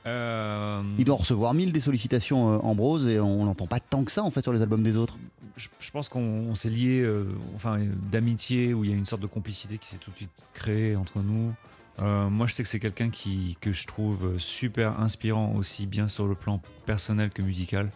Euh, 0.07 0.81
Il 0.97 1.05
doit 1.05 1.17
recevoir 1.17 1.53
mille 1.53 1.71
des 1.71 1.79
sollicitations, 1.79 2.53
euh, 2.55 2.59
Ambrose, 2.63 3.07
et 3.07 3.19
on 3.19 3.45
n'entend 3.45 3.67
pas 3.67 3.79
tant 3.79 4.03
que 4.03 4.11
ça 4.11 4.23
en 4.23 4.31
fait 4.31 4.41
sur 4.41 4.53
les 4.53 4.61
albums 4.61 4.83
des 4.83 4.95
autres. 4.95 5.17
je, 5.57 5.67
je 5.79 5.91
pense 5.91 6.07
qu'on 6.09 6.21
on 6.21 6.55
s'est 6.55 6.69
liés 6.69 7.01
euh, 7.01 7.25
enfin, 7.55 7.79
d'amitié 8.11 8.73
où 8.73 8.83
il 8.83 8.89
y 8.89 8.93
a 8.93 8.95
une 8.95 9.05
sorte 9.05 9.21
de 9.21 9.27
complicité 9.27 9.77
qui 9.77 9.87
s'est 9.87 9.97
tout 9.97 10.11
de 10.11 10.15
suite 10.15 10.45
créée 10.53 10.95
entre 10.95 11.19
nous. 11.19 11.53
Euh, 11.99 12.29
moi, 12.29 12.47
je 12.47 12.53
sais 12.53 12.63
que 12.63 12.69
c'est 12.69 12.79
quelqu'un 12.79 13.09
qui, 13.09 13.57
que 13.59 13.71
je 13.71 13.85
trouve 13.87 14.37
super 14.37 14.99
inspirant 14.99 15.53
aussi 15.55 15.87
bien 15.87 16.07
sur 16.07 16.27
le 16.27 16.35
plan 16.35 16.61
personnel 16.85 17.31
que 17.31 17.41
musical. 17.41 17.91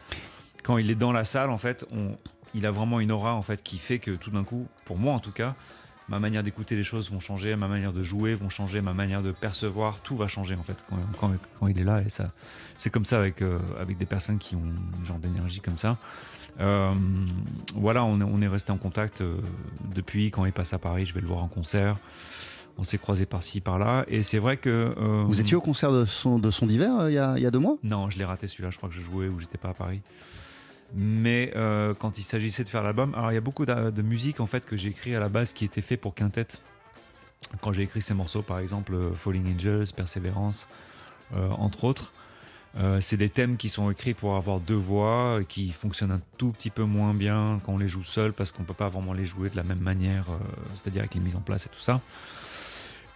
Quand 0.64 0.78
il 0.78 0.90
est 0.92 0.96
dans 0.96 1.12
la 1.12 1.24
salle, 1.24 1.50
en 1.52 1.58
fait, 1.60 1.86
on, 1.92 2.18
il 2.54 2.66
a 2.66 2.72
vraiment 2.72 3.00
une 3.00 3.12
aura 3.12 3.36
en 3.36 3.42
fait 3.42 3.64
qui 3.64 3.78
fait 3.78 4.00
que 4.00 4.12
tout 4.12 4.32
d'un 4.32 4.44
coup, 4.44 4.66
pour 4.86 4.98
moi 4.98 5.14
en 5.14 5.20
tout 5.20 5.32
cas, 5.32 5.56
ma 6.12 6.20
manière 6.20 6.44
d'écouter 6.44 6.76
les 6.76 6.84
choses 6.84 7.10
vont 7.10 7.22
changer, 7.22 7.56
ma 7.56 7.68
manière 7.70 7.94
de 7.94 8.04
jouer 8.04 8.36
vont 8.36 8.50
changer, 8.50 8.82
ma 8.82 8.94
manière 8.94 9.24
de 9.24 9.32
percevoir, 9.32 10.02
tout 10.02 10.16
va 10.18 10.28
changer 10.28 10.56
en 10.56 10.64
fait 10.64 10.86
quand, 10.90 10.98
quand- 11.20 11.32
quand 11.60 11.68
il 11.68 11.80
est 11.80 11.84
là. 11.86 12.02
Et 12.06 12.10
ça, 12.10 12.28
c'est 12.78 12.90
comme 12.90 13.06
ça 13.06 13.18
avec, 13.18 13.42
euh, 13.42 13.58
avec 13.80 13.98
des 13.98 14.06
personnes 14.06 14.38
qui 14.38 14.56
ont 14.56 14.62
un 15.02 15.06
genre 15.06 15.18
d'énergie 15.20 15.62
comme 15.62 15.78
ça. 15.78 15.98
Euh, 16.60 16.94
voilà, 17.76 18.04
on 18.04 18.20
est, 18.20 18.24
on 18.26 18.42
est 18.42 18.48
resté 18.48 18.72
en 18.74 18.78
contact 18.78 19.22
euh, 19.22 19.38
depuis. 19.96 20.32
Quand 20.32 20.44
il 20.46 20.52
passe 20.52 20.74
à 20.74 20.78
Paris, 20.80 21.06
je 21.06 21.14
vais 21.14 21.22
le 21.22 21.28
voir 21.28 21.42
en 21.42 21.48
concert. 21.48 21.96
On 22.78 22.84
s'est 22.84 22.98
croisés 22.98 23.26
par-ci, 23.26 23.62
par-là. 23.62 24.04
Et 24.10 24.22
c'est 24.22 24.38
vrai 24.40 24.58
que. 24.58 24.94
Vous 25.28 25.40
étiez 25.40 25.56
au 25.56 25.62
concert 25.62 25.92
de 25.94 26.04
son, 26.06 26.40
de 26.40 26.52
son 26.52 26.66
d'hiver 26.68 27.10
il 27.10 27.14
y, 27.14 27.18
a, 27.18 27.36
il 27.38 27.44
y 27.44 27.46
a 27.46 27.52
deux 27.52 27.60
mois? 27.60 27.78
Non, 27.84 28.10
je 28.10 28.18
l'ai 28.18 28.26
raté 28.26 28.48
celui-là. 28.48 28.70
Je 28.70 28.78
crois 28.78 28.90
que 28.90 28.96
je 28.96 29.02
jouais 29.02 29.28
ou 29.30 29.40
j'étais 29.40 29.58
pas 29.58 29.70
à 29.70 29.74
Paris. 29.74 30.02
Mais 30.94 31.54
euh, 31.56 31.94
quand 31.94 32.18
il 32.18 32.24
s'agissait 32.24 32.64
de 32.64 32.70
faire 32.70 32.84
l'album, 32.84 33.14
alors 33.16 33.32
il 33.32 33.36
y 33.36 33.38
a 33.38 33.42
beaucoup 33.42 33.66
de, 33.66 34.02
musique 34.02 34.40
en 34.40 34.46
fait 34.46 34.66
que 34.66 34.76
j'ai 34.76 34.90
écrit 34.90 35.16
à 35.16 35.20
la 35.20 35.30
base 35.30 35.54
qui 35.54 35.66
était 35.66 35.82
fait 35.82 35.98
pour 35.98 36.14
quintet. 36.14 36.48
Quand 37.62 37.72
j'ai 37.72 37.84
écrit 37.84 38.02
ces 38.02 38.14
morceaux, 38.14 38.42
par 38.42 38.60
exemple 38.60 38.94
euh, 38.94 39.14
Falling 39.14 39.56
Angels, 39.56 39.88
Persévérance, 39.96 40.68
euh, 41.36 41.50
entre 41.52 41.86
autres, 41.86 42.14
euh, 42.78 43.02
c'est 43.02 43.18
des 43.18 43.30
thèmes 43.30 43.58
qui 43.58 43.70
sont 43.70 43.90
écrits 43.90 44.14
pour 44.14 44.36
avoir 44.36 44.60
deux 44.60 44.76
voix, 44.76 45.40
qui 45.48 45.72
fonctionnent 45.72 46.12
un 46.12 46.22
tout 46.38 46.52
petit 46.52 46.70
peu 46.70 46.84
moins 46.84 47.14
bien 47.14 47.60
quand 47.66 47.74
on 47.74 47.78
les 47.78 47.90
joue 47.90 48.04
seul 48.04 48.32
parce 48.32 48.52
qu'on 48.52 48.64
peut 48.64 48.74
pas 48.74 48.90
vraiment 48.90 49.14
les 49.14 49.26
jouer 49.26 49.50
de 49.50 49.58
la 49.58 49.64
même 49.64 49.80
manière, 49.80 50.26
c'est-à-dire 50.76 51.02
avec 51.02 51.16
les 51.16 51.20
mises 51.20 51.36
en 51.36 51.42
place 51.42 51.66
et 51.66 51.70
tout 51.70 51.80
ça. 51.82 52.00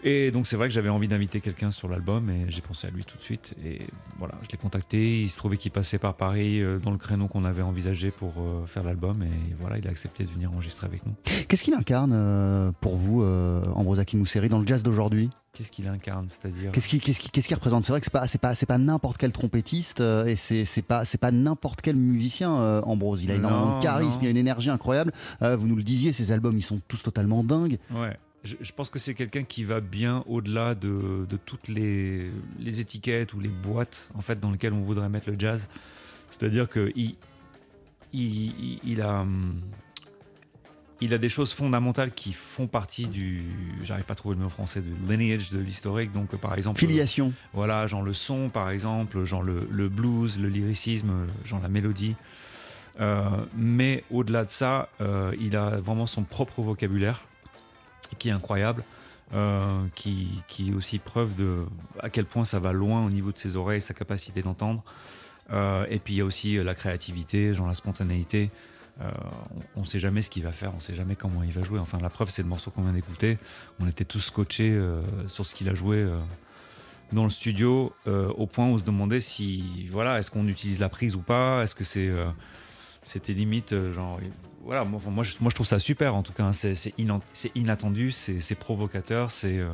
Et 0.06 0.30
donc 0.32 0.46
c'est 0.46 0.56
vrai 0.56 0.68
que 0.68 0.74
j'avais 0.74 0.90
envie 0.90 1.08
d'inviter 1.08 1.42
quelqu'un 1.42 1.72
sur 1.72 1.88
l'album 1.90 2.30
et 2.30 2.46
j'ai 2.50 2.62
pensé 2.62 2.86
à 2.88 2.92
lui 2.92 3.04
tout 3.04 3.18
de 3.18 3.24
suite. 3.24 3.56
Et 3.66 3.82
voilà, 4.20 4.36
je 4.44 4.50
l'ai 4.52 4.58
contacté. 4.58 5.22
Il 5.24 5.30
se 5.30 5.36
trouvait 5.38 5.58
qu'il 5.58 5.72
passait 5.72 5.98
par 5.98 6.14
Paris 6.14 6.62
euh, 6.62 6.78
dans 6.78 6.92
le 6.92 6.98
créneau 6.98 7.28
qu'on 7.28 7.44
avait 7.44 7.64
envisagé 7.64 8.12
pour 8.12 8.34
euh, 8.38 8.66
faire 8.68 8.84
l'album. 8.84 9.24
Et 9.24 9.56
voilà, 9.60 9.80
il 9.80 9.88
a 9.88 9.90
accepté 9.90 10.24
de 10.24 10.30
venir 10.30 10.52
enregistrer 10.54 10.86
avec 10.86 11.06
nous. 11.08 11.16
Qu'est-ce 11.48 11.64
qu'il 11.64 11.74
incarne 11.74 12.14
euh, 12.14 12.72
pour 12.82 12.96
vous, 12.96 13.24
Ambrose 13.24 14.00
Akinmuseri, 14.00 14.48
dans 14.48 14.60
le 14.60 14.68
jazz 14.68 14.84
d'aujourd'hui? 14.84 15.30
Qu'est-ce 15.56 15.72
qu'il 15.72 15.88
incarne 15.88 16.28
C'est-à-dire? 16.28 16.72
Qu'est-ce 16.74 16.88
qu'il 16.90 17.56
représente? 17.56 17.86
C'est 17.86 17.94
vrai 17.94 18.02
que 18.02 18.06
c'est 18.06 18.12
pas 18.12 18.28
c'est 18.28 18.38
pas 18.38 18.54
c'est 18.56 18.66
pas 18.66 18.78
n'importe 18.78 19.18
quel 19.18 19.32
trompettiste 19.32 20.02
euh, 20.02 20.26
et 20.26 20.36
c'est 20.36 20.66
c'est 20.66 20.82
pas 20.82 21.06
c'est 21.06 21.18
pas 21.18 21.32
n'importe 21.32 21.82
quel 21.82 21.96
musicien 21.96 22.60
euh, 22.60 22.82
Ambrose. 22.82 23.24
Il 23.24 23.32
a 23.32 23.36
énormément 23.36 23.68
Non, 23.68 23.78
de 23.78 23.82
charisme, 23.82 24.18
non. 24.18 24.24
il 24.24 24.28
a 24.28 24.32
une 24.32 24.38
énergie 24.38 24.70
incroyable. 24.70 25.14
Euh, 25.42 25.56
vous 25.56 25.68
nous 25.68 25.78
le 25.78 25.84
disiez, 25.84 26.12
ses 26.12 26.34
albums 26.34 26.58
ils 26.58 26.62
sont 26.62 26.82
tous 26.90 27.02
totalement 27.02 27.42
dingues. 27.42 27.80
Ouais. 27.90 28.18
Je, 28.46 28.56
je 28.62 28.72
pense 28.72 28.90
que 28.90 29.00
c'est 29.00 29.14
quelqu'un 29.16 29.44
qui 29.44 29.64
va 29.64 29.82
bien 29.82 30.24
au-delà 30.28 30.76
de, 30.76 31.26
de 31.30 31.38
toutes 31.38 31.68
les, 31.68 32.30
les 32.60 32.80
étiquettes 32.80 33.34
ou 33.34 33.40
les 33.40 33.50
boîtes 33.50 34.10
en 34.14 34.22
fait 34.22 34.40
dans 34.40 34.52
lesquelles 34.52 34.74
on 34.74 34.82
voudrait 34.84 35.10
mettre 35.10 35.30
le 35.30 35.36
jazz. 35.38 35.68
C'est-à-dire 36.30 36.70
que 36.70 36.92
il, 36.96 37.16
il, 38.14 38.22
il- 38.24 38.80
il 38.84 39.02
a 39.02 39.22
hum, 39.22 39.60
il 41.02 41.14
a 41.14 41.18
des 41.18 41.28
choses 41.28 41.52
fondamentales 41.54 42.12
qui 42.14 42.32
font 42.32 42.68
partie 42.68 43.08
du 43.08 43.44
j'arrive 43.84 44.06
pas 44.06 44.14
à 44.14 44.16
trouver 44.16 44.36
le 44.36 44.44
mot 44.44 44.50
français 44.50 44.82
de 44.82 45.12
lineage 45.14 45.52
de 45.52 45.60
l'historique 45.60 46.14
donc 46.14 46.34
euh, 46.34 46.38
par 46.38 46.56
exemple 46.56 46.80
Filiation. 46.80 47.34
voilà, 47.54 47.86
genre 47.88 48.02
le 48.04 48.14
son 48.14 48.50
par 48.50 48.70
exemple, 48.70 49.24
genre 49.26 49.44
le, 49.44 49.68
le 49.72 49.90
blues, 49.90 50.40
le 50.40 50.48
lyricisme, 50.50 51.12
genre 51.46 51.62
la 51.62 51.68
mélodie. 51.70 52.16
Euh, 53.02 53.26
mais 53.58 54.06
au-delà 54.10 54.46
de 54.46 54.50
ça, 54.52 54.88
euh, 55.02 55.34
il 55.42 55.58
a 55.58 55.72
vraiment 55.82 56.06
son 56.06 56.24
propre 56.24 56.62
vocabulaire 56.62 57.22
qui 58.18 58.30
est 58.30 58.32
incroyable, 58.32 58.84
euh, 59.34 59.86
qui, 59.96 60.44
qui 60.48 60.70
est 60.70 60.74
aussi 60.74 61.00
preuve 61.00 61.36
de 61.36 61.66
à 62.00 62.10
quel 62.10 62.26
point 62.26 62.46
ça 62.46 62.60
va 62.60 62.74
loin 62.74 63.06
au 63.06 63.10
niveau 63.10 63.32
de 63.32 63.38
ses 63.38 63.56
oreilles, 63.56 63.82
sa 63.82 63.94
capacité 63.94 64.42
d'entendre. 64.42 64.84
Euh, 65.52 65.86
et 65.90 66.00
puis 66.00 66.16
il 66.16 66.18
y 66.18 66.22
a 66.22 66.26
aussi 66.26 66.58
euh, 66.58 66.64
la 66.64 66.76
créativité, 66.76 67.54
genre 67.54 67.68
la 67.68 67.76
spontanéité. 67.76 68.50
On 69.76 69.82
ne 69.82 69.86
sait 69.86 70.00
jamais 70.00 70.22
ce 70.22 70.30
qu'il 70.30 70.44
va 70.44 70.54
faire, 70.54 70.72
on 70.72 70.78
ne 70.78 70.82
sait 70.82 70.96
jamais 70.96 71.18
comment 71.18 71.44
il 71.44 71.52
va 71.52 71.62
jouer. 71.62 71.80
Enfin, 71.80 72.00
la 72.02 72.10
preuve, 72.10 72.30
c'est 72.30 72.44
le 72.44 72.48
morceau 72.48 72.72
qu'on 72.72 72.84
vient 72.84 72.94
d'écouter. 72.94 73.38
On 73.82 73.90
était 73.90 74.06
tous 74.06 74.22
scotchés 74.22 74.72
euh, 74.72 75.02
sur 75.28 75.46
ce 75.46 75.54
qu'il 75.54 75.68
a 75.68 75.76
joué 75.76 76.08
dans 77.12 77.26
le 77.26 77.30
studio, 77.30 77.94
au 78.06 78.48
point 78.48 78.68
où 78.68 78.70
on 78.70 78.78
se 78.80 78.86
demandait 78.86 79.20
si, 79.20 79.88
voilà, 79.92 80.18
est-ce 80.18 80.32
qu'on 80.32 80.48
utilise 80.48 80.80
la 80.80 80.88
prise 80.88 81.16
ou 81.16 81.22
pas? 81.22 81.62
Est-ce 81.62 81.76
que 81.76 81.84
c'est, 81.84 82.10
c'était 83.06 83.34
limite, 83.34 83.72
euh, 83.72 83.94
genre, 83.94 84.20
voilà, 84.64 84.84
moi, 84.84 85.00
moi, 85.10 85.24
je, 85.24 85.56
trouve 85.56 85.66
ça 85.66 85.80
super 85.80 86.16
en 86.16 86.24
tout 86.24 86.34
cas. 86.34 86.44
hein. 86.44 86.54
C'est, 86.54 86.94
inattendu, 87.56 88.12
c'est, 88.12 88.56
provocateur, 88.56 89.32
c'est. 89.32 89.58
euh, 89.60 89.70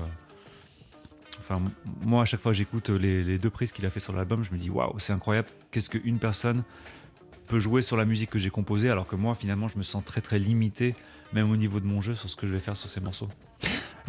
Enfin, 1.39 1.59
moi, 2.03 2.21
à 2.21 2.25
chaque 2.25 2.39
fois 2.41 2.53
j'écoute 2.53 2.89
les, 2.89 3.23
les 3.23 3.39
deux 3.39 3.49
prises 3.49 3.71
qu'il 3.71 3.83
a 3.87 3.89
fait 3.89 3.99
sur 3.99 4.13
l'album, 4.13 4.43
je 4.43 4.51
me 4.51 4.59
dis 4.59 4.69
waouh, 4.69 4.99
c'est 4.99 5.11
incroyable. 5.11 5.47
Qu'est-ce 5.71 5.89
qu'une 5.89 6.19
personne 6.19 6.61
peut 7.47 7.59
jouer 7.59 7.81
sur 7.81 7.97
la 7.97 8.05
musique 8.05 8.29
que 8.29 8.37
j'ai 8.37 8.51
composée, 8.51 8.91
alors 8.91 9.07
que 9.07 9.15
moi, 9.15 9.33
finalement, 9.33 9.67
je 9.67 9.77
me 9.79 9.83
sens 9.83 10.05
très 10.05 10.21
très 10.21 10.37
limité, 10.37 10.93
même 11.33 11.49
au 11.49 11.57
niveau 11.57 11.79
de 11.79 11.85
mon 11.85 11.99
jeu, 11.99 12.13
sur 12.13 12.29
ce 12.29 12.35
que 12.35 12.45
je 12.45 12.53
vais 12.53 12.59
faire 12.59 12.77
sur 12.77 12.89
ces 12.89 13.01
morceaux. 13.01 13.27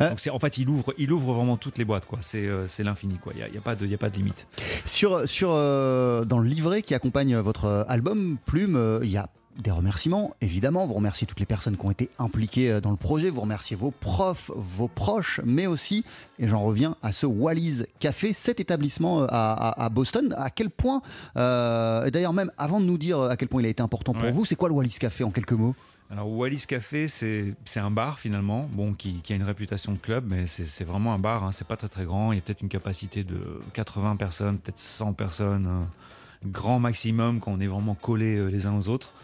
Euh. 0.00 0.11
Donc 0.11 0.20
c'est 0.20 0.31
en 0.31 0.38
fait, 0.38 0.59
il 0.59 0.68
ouvre, 0.68 0.94
il 0.98 1.12
ouvre 1.12 1.33
vraiment 1.35 1.57
toutes 1.57 1.78
les 1.78 1.85
boîtes, 1.85 2.07
quoi. 2.07 2.18
C'est 2.22 2.46
euh, 2.46 2.66
l'infini, 2.81 3.18
quoi. 3.18 3.33
Il 3.35 3.38
n'y 3.38 3.42
a, 3.44 3.48
y 3.48 3.59
a 3.59 3.61
pas 3.61 3.74
de, 3.76 3.85
il 3.85 3.90
y 3.90 3.94
a 3.94 3.98
pas 3.98 4.11
de 4.11 4.16
limite. 4.16 4.46
Sur, 4.85 5.28
sur, 5.28 5.50
euh, 5.52 6.24
dans 6.24 6.38
le 6.38 6.48
livret 6.48 6.83
qui 6.83 6.94
accompagne 6.94 7.37
votre 7.37 7.64
euh, 7.66 7.85
album, 7.88 8.37
Plume, 8.46 9.00
il 9.02 9.11
y 9.11 9.16
a 9.16 9.28
des 9.62 9.70
remerciements, 9.70 10.35
évidemment. 10.40 10.87
Vous 10.87 10.94
remerciez 10.94 11.26
toutes 11.26 11.38
les 11.40 11.44
personnes 11.46 11.76
qui 11.76 11.85
ont 11.85 11.90
été 11.90 12.09
impliquées 12.18 12.81
dans 12.81 12.90
le 12.90 12.96
projet. 12.96 13.28
Vous 13.28 13.42
remerciez 13.42 13.76
vos 13.76 13.90
profs, 13.90 14.50
vos 14.57 14.88
proches, 14.88 15.40
mais 15.44 15.66
aussi, 15.66 16.05
et 16.38 16.48
j'en 16.48 16.62
reviens 16.62 16.96
à 17.02 17.12
ce 17.12 17.26
Wallis 17.26 17.83
Café, 18.00 18.33
cet 18.33 18.61
établissement 18.61 19.24
à, 19.24 19.26
à- 19.28 19.85
à 19.85 19.88
Boston. 19.90 20.35
À 20.38 20.48
quel 20.48 20.70
point, 20.70 21.02
euh, 21.37 22.09
d'ailleurs 22.11 22.33
même 22.33 22.50
avant 22.57 22.81
de 22.81 22.87
nous 22.87 22.96
dire 22.96 23.20
à 23.20 23.37
quel 23.37 23.48
point 23.48 23.61
il 23.61 23.66
a 23.66 23.68
été 23.70 23.83
important 23.83 24.14
pour 24.14 24.22
Ouais. 24.22 24.33
vous, 24.33 24.46
c'est 24.46 24.57
quoi 24.57 24.70
le 24.70 24.74
Wallis 24.74 24.96
Café 24.98 25.22
en 25.22 25.31
quelques 25.31 25.52
mots? 25.52 25.74
Alors 26.12 26.29
Wallis 26.31 26.64
Café, 26.68 27.09
c'est 27.09 27.55
un 27.77 27.90
bar 27.90 28.18
finalement, 28.18 28.68
bon, 28.70 28.92
qui, 28.92 29.14
qui 29.22 29.33
a 29.33 29.37
une 29.37 29.42
réputation 29.42 29.92
de 29.92 29.98
club, 29.98 30.25
mais 30.29 30.46
c'est 30.46 30.85
vraiment 30.85 31.14
un 31.14 31.18
bar, 31.18 31.42
hein, 31.42 31.53
c'est 31.53 31.66
pas 31.66 31.77
très 31.79 31.88
très 31.88 32.05
grand, 32.05 32.33
il 32.33 32.37
y 32.37 32.38
a 32.38 32.42
peut-être 32.42 32.61
une 32.61 32.68
capacité 32.68 33.25
de 33.25 33.38
80 33.72 34.16
personnes, 34.16 34.59
peut-être 34.59 34.79
100 34.79 35.14
personnes, 35.14 35.66
euh, 35.66 36.46
grand 36.48 36.79
maximum 36.79 37.40
quand 37.40 37.53
on 37.53 37.61
est 37.61 37.66
vraiment 37.66 37.94
collés 37.94 38.37
euh, 38.37 38.48
les 38.48 38.66
uns 38.66 38.77
aux 38.77 38.88
autres. 38.88 39.14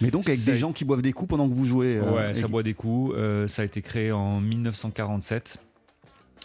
Mais 0.00 0.12
donc 0.12 0.28
avec 0.28 0.44
des 0.44 0.56
gens 0.56 0.72
qui 0.72 0.84
boivent 0.84 1.02
des 1.02 1.12
coups 1.12 1.30
pendant 1.30 1.48
que 1.48 1.54
vous 1.54 1.64
jouez. 1.64 1.96
euh, 1.96 2.14
Ouais, 2.14 2.34
ça 2.34 2.46
boit 2.46 2.62
des 2.62 2.74
coups. 2.74 3.14
Euh, 3.16 3.48
ça 3.48 3.62
a 3.62 3.64
été 3.64 3.82
créé 3.82 4.12
en 4.12 4.40
1947 4.40 5.58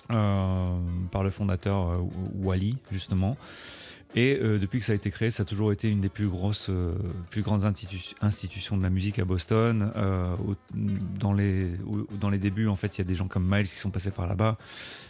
euh, 0.10 0.65
par 1.12 1.23
le 1.23 1.29
fondateur 1.29 1.99
Wally, 2.41 2.77
justement. 2.91 3.38
Et 4.15 4.38
euh, 4.41 4.60
depuis 4.60 4.80
que 4.80 4.86
ça 4.86 4.91
a 4.91 4.95
été 4.95 5.10
créé, 5.10 5.32
ça 5.32 5.41
a 5.41 5.45
toujours 5.45 5.71
été 5.71 5.89
une 5.89 5.99
des 5.99 6.10
plus 6.10 6.28
grosses, 6.28 6.67
euh, 6.69 6.93
plus 7.32 7.41
grandes 7.41 7.63
institu- 7.63 8.13
institutions 8.21 8.78
de 8.78 8.84
la 8.84 8.91
musique 8.91 9.17
à 9.17 9.26
Boston. 9.26 9.91
Euh, 9.95 10.36
dans, 10.73 11.34
les, 11.34 11.71
au- 11.88 12.08
dans 12.19 12.30
les 12.30 12.38
débuts, 12.38 12.67
en 12.67 12.76
fait, 12.76 12.95
il 12.95 12.99
y 12.99 13.02
a 13.02 13.06
des 13.06 13.15
gens 13.15 13.28
comme 13.28 13.47
Miles 13.49 13.67
qui 13.67 13.76
sont 13.76 13.89
passés 13.89 14.12
par 14.12 14.28
là-bas, 14.28 14.58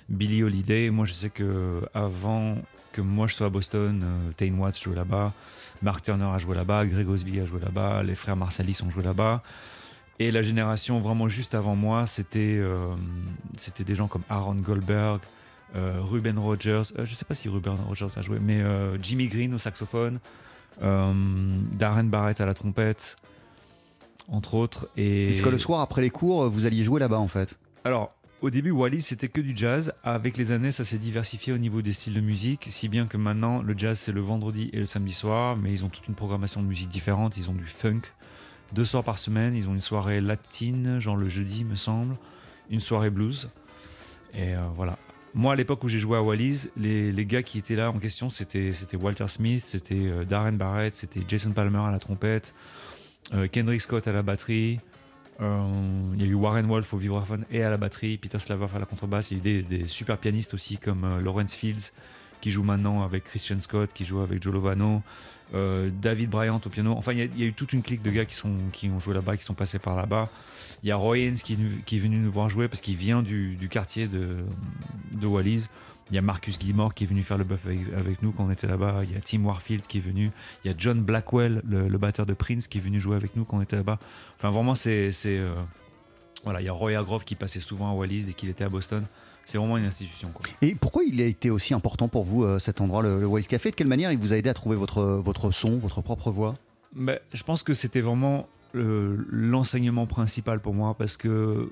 Billy 0.08 0.42
Holiday. 0.42 0.90
Moi, 0.90 1.06
je 1.06 1.14
sais 1.14 1.30
que 1.30 1.82
avant 1.94 2.58
que 2.94 3.02
moi 3.02 3.28
je 3.28 3.34
sois 3.36 3.48
à 3.48 3.50
Boston, 3.50 4.06
Tane 4.38 4.58
Watts 4.58 4.80
jouait 4.82 4.96
là-bas, 4.96 5.34
Mark 5.82 6.02
Turner 6.04 6.26
a 6.34 6.38
joué 6.38 6.56
là-bas, 6.56 6.86
Greg 6.86 7.10
Osby 7.10 7.40
a 7.40 7.46
joué 7.46 7.60
là-bas, 7.60 8.04
les 8.04 8.16
frères 8.16 8.38
Marsalis 8.38 8.80
ont 8.86 8.90
joué 8.90 9.04
là-bas. 9.04 9.42
Et 10.20 10.32
la 10.32 10.44
génération 10.44 11.00
vraiment 11.00 11.28
juste 11.28 11.56
avant 11.56 11.76
moi, 11.76 12.06
c'était 12.06 12.62
c'était 13.58 13.84
des 13.84 13.96
gens 13.96 14.08
comme 14.08 14.22
Aaron 14.30 14.56
Goldberg, 14.56 15.20
Ruben 15.74 16.38
Rogers, 16.38 16.84
euh, 16.98 17.06
je 17.06 17.16
sais 17.16 17.26
pas 17.26 17.36
si 17.36 17.50
Ruben 17.50 17.76
Rogers 17.88 18.08
a 18.16 18.22
joué, 18.22 18.40
mais 18.40 18.62
euh, 18.62 18.98
Jimmy 19.02 19.28
Green 19.28 19.54
au 19.54 19.58
saxophone, 19.58 20.20
euh, 20.82 21.14
Darren 21.74 22.06
Barrett 22.06 22.40
à 22.42 22.46
la 22.46 22.54
trompette, 22.54 23.18
entre 24.28 24.56
autres. 24.56 24.88
Et 24.98 25.28
Parce 25.30 25.42
que 25.42 25.50
le 25.50 25.60
soir 25.60 25.82
après 25.82 26.02
les 26.02 26.10
cours, 26.10 26.50
vous 26.50 26.66
alliez 26.66 26.84
jouer 26.84 27.00
là-bas 27.00 27.20
en 27.20 27.28
fait. 27.28 27.58
alors, 27.84 28.16
au 28.42 28.50
début, 28.50 28.72
Wallis, 28.72 29.04
c'était 29.04 29.30
que 29.30 29.40
du 29.40 29.56
jazz. 29.56 29.94
Avec 30.04 30.36
les 30.36 30.52
années, 30.52 30.74
ça 30.74 30.84
s'est 30.84 30.98
diversifié 30.98 31.54
au 31.54 31.58
niveau 31.58 31.82
des 31.82 31.94
styles 31.94 32.14
de 32.14 32.20
musique, 32.20 32.68
si 32.70 32.90
bien 32.90 33.08
que 33.08 33.16
maintenant, 33.16 33.62
le 33.62 33.74
jazz, 33.78 33.98
c'est 33.98 34.12
le 34.12 34.20
vendredi 34.20 34.70
et 34.74 34.80
le 34.80 34.86
samedi 34.86 35.14
soir, 35.14 35.56
mais 35.56 35.72
ils 35.72 35.86
ont 35.86 35.88
toute 35.88 36.10
une 36.10 36.14
programmation 36.14 36.62
de 36.62 36.68
musique 36.68 36.90
différente. 36.90 37.38
Ils 37.38 37.50
ont 37.50 37.54
du 37.54 37.66
funk 37.66 38.02
deux 38.74 38.84
soirs 38.84 39.06
par 39.06 39.18
semaine. 39.18 39.56
Ils 39.56 39.70
ont 39.70 39.74
une 39.74 39.82
soirée 39.82 40.20
latine, 40.20 41.00
genre 41.00 41.16
le 41.16 41.30
jeudi, 41.30 41.64
me 41.64 41.76
semble, 41.76 42.16
une 42.70 42.82
soirée 42.82 43.10
blues. 43.10 43.50
Et 44.34 44.56
euh, 44.56 44.62
voilà. 44.76 44.98
Moi, 45.36 45.54
à 45.54 45.56
l'époque 45.56 45.84
où 45.84 45.88
j'ai 45.88 45.98
joué 45.98 46.18
à 46.18 46.22
Wallis, 46.22 46.68
les, 46.78 47.26
gars 47.26 47.42
qui 47.42 47.58
étaient 47.58 47.76
là 47.76 47.90
en 47.90 47.98
question, 47.98 48.30
c'était 48.30 48.74
Walter 49.00 49.28
Smith, 49.28 49.66
c'était 49.66 49.96
euh, 49.96 50.24
Darren 50.24 50.54
Barrett, 50.54 50.94
c'était 50.94 51.22
Jason 51.28 51.52
Palmer 51.52 51.80
à 51.80 51.92
la 51.92 52.00
trompette, 52.00 52.54
euh, 53.34 53.48
Kendrick 53.48 53.82
Scott 53.82 54.08
à 54.08 54.12
la 54.12 54.22
batterie. 54.22 54.80
Euh, 55.42 56.14
il 56.14 56.22
y 56.22 56.26
a 56.26 56.28
eu 56.28 56.36
Warren 56.36 56.68
Wolf 56.68 56.94
au 56.94 56.98
vibraphone 56.98 57.46
et 57.52 57.64
à 57.64 57.72
la 57.72 57.78
batterie, 57.78 58.18
Peter 58.18 58.38
Slavov 58.38 58.76
à 58.76 58.80
la 58.80 58.86
contrebasse. 58.86 59.32
Il 59.32 59.38
y 59.38 59.50
a 59.50 59.54
eu 59.54 59.64
des, 59.64 59.88
super 59.88 60.20
pianistes 60.20 60.54
aussi 60.54 60.78
comme 60.78 61.20
Lawrence 61.24 61.56
Fields 61.56 61.92
qui 62.44 62.52
joue 62.52 62.64
maintenant 62.64 63.04
avec 63.04 63.24
Christian 63.24 63.58
Scott, 63.62 63.94
qui 63.94 64.04
joue 64.04 64.20
avec 64.20 64.44
Joe 64.44 64.54
Lovano, 64.54 65.02
euh, 65.54 65.90
David 66.02 66.30
Bryant 66.30 66.60
au 66.66 66.68
piano. 66.68 66.92
Enfin, 66.92 67.14
il 67.14 67.20
y, 67.20 67.44
a, 67.44 67.46
eu 67.46 67.54
toute 67.54 67.72
une 67.72 67.82
clique 67.82 68.02
de 68.02 68.12
gars 68.12 68.26
qui, 68.26 68.36
sont, 68.36 68.54
qui 68.74 68.90
ont 68.90 69.00
joué 69.00 69.14
là-bas, 69.14 69.38
qui 69.38 69.46
sont 69.46 69.54
passés 69.54 69.80
par 69.80 69.96
là-bas. 69.96 70.30
Il 70.84 70.90
y 70.90 70.92
a 70.92 70.98
Roy 70.98 71.20
Haynes 71.20 71.38
qui, 71.38 71.54
est 71.54 72.00
venu- 72.00 72.18
nous 72.18 72.30
voir 72.30 72.50
jouer 72.50 72.68
parce 72.68 72.82
qu'il 72.82 72.98
vient 72.98 73.22
du, 73.24 73.70
quartier 73.72 74.10
de, 74.10 74.44
Wallis. 75.26 75.68
Il 76.12 76.16
y 76.16 76.18
a 76.18 76.22
Marcus 76.22 76.60
Gilmore 76.60 76.94
qui 76.94 77.06
est 77.06 77.08
venu 77.08 77.24
faire 77.24 77.38
le 77.38 77.46
buff 77.46 77.66
avec, 77.66 78.22
nous 78.22 78.34
quand 78.34 78.44
on 78.44 78.52
était 78.52 78.68
là-bas. 78.68 79.04
Il 79.04 79.14
y 79.14 79.16
a 79.16 79.22
Tim 79.22 79.46
Warfield 79.46 79.88
qui 79.88 80.00
est 80.00 80.02
venu. 80.02 80.30
Il 80.66 80.68
y 80.70 80.74
a 80.74 80.76
John 80.78 81.02
Blackwell, 81.02 81.62
le, 81.66 81.98
batteur 81.98 82.26
de 82.26 82.34
Prince, 82.34 82.68
qui 82.68 82.80
est 82.80 82.82
venu 82.82 83.00
jouer 83.00 83.16
avec 83.16 83.38
nous 83.38 83.46
quand 83.46 83.56
on 83.56 83.62
était 83.62 83.78
là-bas. 83.78 84.00
Enfin, 84.38 84.52
vraiment, 84.52 84.76
c'est, 84.76 85.14
euh, 85.28 85.56
voilà, 86.44 86.60
il 86.60 86.66
y 86.66 86.70
a 86.70 86.74
Roy 86.74 86.92
Hargrove 86.92 87.24
qui 87.24 87.36
passait 87.36 87.62
souvent 87.62 87.90
à 87.90 87.94
Wallis 87.94 88.26
dès 88.26 88.34
qu'il 88.34 88.50
était 88.50 88.66
à 88.66 88.70
Boston. 88.70 89.06
C'est 89.46 89.58
vraiment 89.58 89.78
une 89.78 89.86
institution. 89.86 90.30
Quoi. 90.34 90.46
Et 90.62 90.76
pourquoi 90.76 91.04
il 91.04 91.22
a 91.22 91.26
été 91.26 91.50
aussi 91.50 91.74
important 91.74 92.08
pour 92.08 92.24
vous 92.24 92.44
euh, 92.44 92.60
cet 92.60 92.80
endroit, 92.82 93.04
le, 93.04 93.20
le 93.20 93.26
Wallis 93.26 93.46
Café? 93.48 93.72
De 93.72 93.76
quelle 93.76 93.88
manière 93.88 94.12
il 94.12 94.18
vous 94.18 94.34
a 94.34 94.38
aidé 94.38 94.50
à 94.50 94.54
trouver 94.54 94.76
votre, 94.76 95.02
votre 95.04 95.52
son, 95.52 95.78
votre 95.78 96.02
propre 96.02 96.32
voix? 96.32 96.56
Ben, 96.96 97.20
je 97.34 97.44
pense 97.44 97.62
que 97.64 97.74
c'était 97.74 98.02
vraiment 98.02 98.48
l'enseignement 98.74 100.06
principal 100.08 100.60
pour 100.60 100.74
moi 100.74 100.96
parce 100.98 101.18
que 101.18 101.70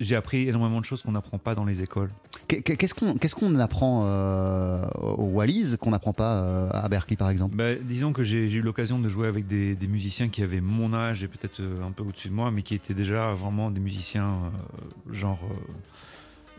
j'ai 0.00 0.16
appris 0.16 0.48
énormément 0.48 0.80
de 0.80 0.84
choses 0.84 1.02
qu'on 1.02 1.12
n'apprend 1.12 1.38
pas 1.38 1.54
dans 1.54 1.64
les 1.64 1.82
écoles. 1.82 2.08
Qu'est- 2.48 2.62
Qu'est-ce 2.62 2.94
qu'on 2.94 3.14
qu'est-ce 3.14 3.34
qu'on 3.34 3.58
apprend 3.58 4.04
euh, 4.06 4.84
au 5.18 5.24
Wallis 5.24 5.76
qu'on 5.78 5.90
n'apprend 5.90 6.12
pas 6.14 6.42
euh, 6.42 6.70
à 6.72 6.88
Berkeley 6.88 7.16
par 7.16 7.28
exemple? 7.28 7.54
Ben, 7.54 7.78
disons 7.82 8.12
que 8.14 8.22
j'ai 8.22 8.50
eu 8.50 8.62
l'occasion 8.62 8.98
de 8.98 9.08
jouer 9.08 9.28
avec 9.28 9.46
des, 9.46 9.74
des 9.76 9.86
musiciens 9.86 10.28
qui 10.28 10.42
avaient 10.42 10.62
mon 10.62 10.94
âge 10.94 11.22
et 11.22 11.28
peut-être 11.28 11.60
un 11.86 11.90
peu 11.92 12.02
au-dessus 12.02 12.28
de 12.28 12.34
moi, 12.34 12.50
mais 12.50 12.62
qui 12.62 12.74
étaient 12.74 12.94
déjà 12.94 13.32
vraiment 13.34 13.70
des 13.70 13.80
musiciens 13.80 14.24
euh, 14.26 15.12
genre, 15.14 15.40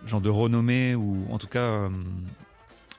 genre 0.05 0.21
de 0.21 0.29
renommée 0.29 0.95
ou 0.95 1.25
en 1.31 1.37
tout 1.37 1.47
cas 1.47 1.59
euh, 1.59 1.89